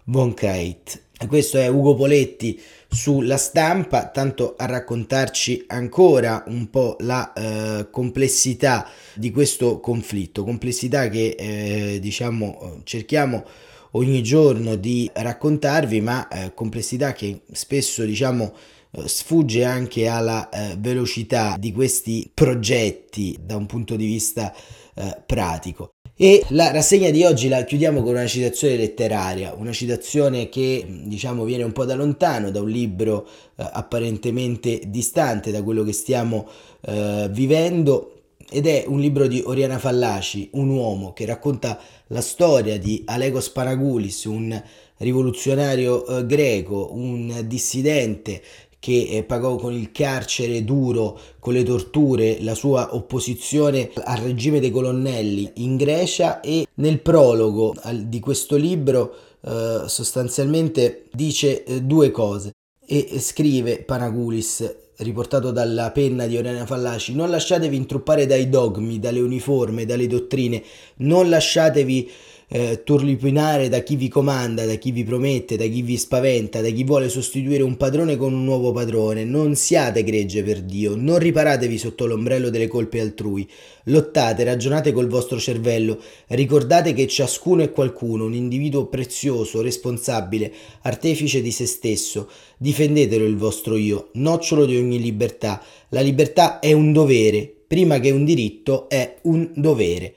Von 0.03 0.33
Kreit. 0.33 1.01
Questo 1.27 1.57
è 1.57 1.67
Ugo 1.67 1.95
Poletti 1.95 2.59
sulla 2.89 3.37
stampa, 3.37 4.07
tanto 4.07 4.55
a 4.57 4.65
raccontarci 4.65 5.65
ancora 5.67 6.43
un 6.47 6.69
po' 6.69 6.95
la 6.99 7.31
eh, 7.33 7.89
complessità 7.91 8.89
di 9.13 9.29
questo 9.31 9.79
conflitto, 9.79 10.43
complessità 10.43 11.07
che 11.07 11.35
eh, 11.37 11.99
diciamo 11.99 12.81
cerchiamo 12.83 13.45
ogni 13.91 14.23
giorno 14.23 14.75
di 14.75 15.09
raccontarvi, 15.13 16.01
ma 16.01 16.27
eh, 16.27 16.53
complessità 16.53 17.13
che 17.13 17.41
spesso 17.51 18.03
diciamo 18.03 18.53
eh, 18.91 19.07
sfugge 19.07 19.63
anche 19.63 20.07
alla 20.07 20.49
eh, 20.49 20.75
velocità 20.79 21.55
di 21.57 21.71
questi 21.71 22.29
progetti 22.33 23.37
da 23.39 23.55
un 23.55 23.67
punto 23.67 23.95
di 23.95 24.05
vista 24.05 24.53
eh, 24.95 25.21
pratico. 25.25 25.91
E 26.21 26.43
la 26.49 26.69
rassegna 26.71 27.11
di 27.11 27.23
oggi 27.23 27.47
la 27.47 27.63
chiudiamo 27.63 28.01
con 28.01 28.11
una 28.11 28.27
citazione 28.27 28.75
letteraria, 28.75 29.53
una 29.57 29.71
citazione 29.71 30.49
che 30.49 30.85
diciamo 30.85 31.45
viene 31.45 31.63
un 31.63 31.71
po' 31.71 31.85
da 31.85 31.95
lontano, 31.95 32.51
da 32.51 32.59
un 32.59 32.67
libro 32.67 33.25
eh, 33.55 33.65
apparentemente 33.71 34.81
distante 34.87 35.49
da 35.49 35.63
quello 35.63 35.81
che 35.83 35.93
stiamo 35.93 36.45
eh, 36.81 37.29
vivendo 37.31 38.15
ed 38.49 38.67
è 38.67 38.83
un 38.85 38.99
libro 38.99 39.27
di 39.27 39.41
Oriana 39.45 39.79
Fallaci, 39.79 40.49
un 40.55 40.67
uomo 40.67 41.13
che 41.13 41.25
racconta 41.25 41.79
la 42.07 42.19
storia 42.19 42.77
di 42.77 43.01
Alekos 43.05 43.51
Panagoulis, 43.51 44.25
un 44.25 44.61
rivoluzionario 44.97 46.05
eh, 46.05 46.25
greco, 46.25 46.89
un 46.91 47.45
dissidente 47.47 48.41
che 48.79 49.07
eh, 49.09 49.23
pagò 49.23 49.55
con 49.55 49.73
il 49.73 49.91
carcere 49.91 50.63
duro, 50.63 51.19
con 51.39 51.53
le 51.53 51.63
torture, 51.63 52.41
la 52.41 52.55
sua 52.55 52.95
opposizione 52.95 53.91
al 54.03 54.17
regime 54.19 54.59
dei 54.59 54.71
colonnelli 54.71 55.51
in 55.55 55.75
Grecia 55.75 56.39
e 56.39 56.65
nel 56.75 57.01
prologo 57.01 57.75
di 57.93 58.19
questo 58.19 58.55
libro 58.55 59.13
eh, 59.41 59.83
sostanzialmente 59.85 61.05
dice 61.11 61.63
eh, 61.63 61.81
due 61.81 62.11
cose. 62.11 62.51
E 62.91 63.19
scrive 63.19 63.83
Panagoulis 63.83 64.87
riportato 64.99 65.51
dalla 65.51 65.91
penna 65.91 66.25
di 66.25 66.37
Oriana 66.37 66.65
Fallaci, 66.65 67.13
non 67.13 67.29
lasciatevi 67.29 67.75
intruppare 67.75 68.25
dai 68.25 68.49
dogmi, 68.49 68.99
dalle 68.99 69.21
uniforme, 69.21 69.85
dalle 69.85 70.07
dottrine, 70.07 70.61
non 70.97 71.29
lasciatevi 71.29 72.11
eh, 72.51 72.81
turlupinare 72.83 73.69
da 73.69 73.79
chi 73.79 73.95
vi 73.95 74.07
comanda, 74.07 74.65
da 74.65 74.73
chi 74.73 74.91
vi 74.91 75.03
promette, 75.03 75.55
da 75.55 75.65
chi 75.65 75.83
vi 75.83 75.97
spaventa, 75.97 76.61
da 76.61 76.69
chi 76.69 76.83
vuole 76.83 77.07
sostituire 77.07 77.61
un 77.61 77.77
padrone 77.77 78.17
con 78.17 78.33
un 78.33 78.43
nuovo 78.43 78.71
padrone. 78.71 79.23
Non 79.23 79.55
siate 79.55 80.03
gregge 80.03 80.41
per 80.43 80.61
Dio, 80.63 80.95
non 80.95 81.19
riparatevi 81.19 81.77
sotto 81.77 82.07
l'ombrello 82.07 82.49
delle 82.49 82.67
colpe 82.67 82.99
altrui. 82.99 83.47
Lottate, 83.85 84.43
ragionate 84.43 84.91
col 84.91 85.07
vostro 85.07 85.39
cervello, 85.39 86.01
ricordate 86.27 86.93
che 86.93 87.07
ciascuno 87.07 87.61
è 87.61 87.71
qualcuno, 87.71 88.25
un 88.25 88.33
individuo 88.33 88.87
prezioso, 88.87 89.61
responsabile, 89.61 90.51
artefice 90.81 91.41
di 91.41 91.51
se 91.51 91.67
stesso. 91.67 92.29
Difendetelo 92.57 93.25
il 93.25 93.37
vostro 93.37 93.75
io, 93.77 94.09
nocciolo 94.13 94.65
di 94.65 94.75
ogni 94.75 94.99
libertà. 94.99 95.63
La 95.89 96.01
libertà 96.01 96.59
è 96.59 96.71
un 96.73 96.91
dovere, 96.91 97.51
prima 97.67 97.99
che 97.99 98.09
un 98.09 98.25
diritto 98.25 98.89
è 98.89 99.17
un 99.23 99.51
dovere. 99.55 100.15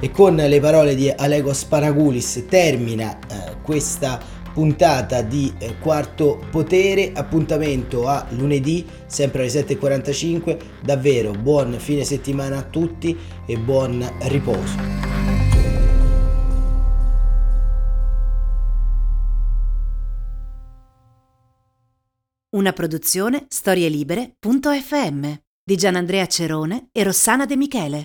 E 0.00 0.10
con 0.10 0.34
le 0.36 0.60
parole 0.60 0.94
di 0.94 1.10
Alego 1.10 1.52
Sparagulis 1.52 2.44
termina 2.48 3.18
eh, 3.18 3.56
questa 3.62 4.20
puntata 4.54 5.20
di 5.22 5.52
eh, 5.58 5.78
Quarto 5.78 6.46
Potere, 6.50 7.10
appuntamento 7.12 8.06
a 8.06 8.24
lunedì, 8.30 8.86
sempre 9.06 9.42
alle 9.42 9.50
7.45, 9.50 10.58
davvero 10.82 11.32
buon 11.32 11.76
fine 11.78 12.04
settimana 12.04 12.58
a 12.58 12.62
tutti 12.62 13.18
e 13.46 13.58
buon 13.58 14.08
riposo. 14.22 15.12
Una 22.54 22.72
produzione 22.72 23.46
storielibere.fm 23.48 25.32
di 25.64 25.76
Gianandrea 25.76 26.26
Cerone 26.26 26.88
e 26.92 27.02
Rossana 27.02 27.46
De 27.46 27.56
Michele. 27.56 28.04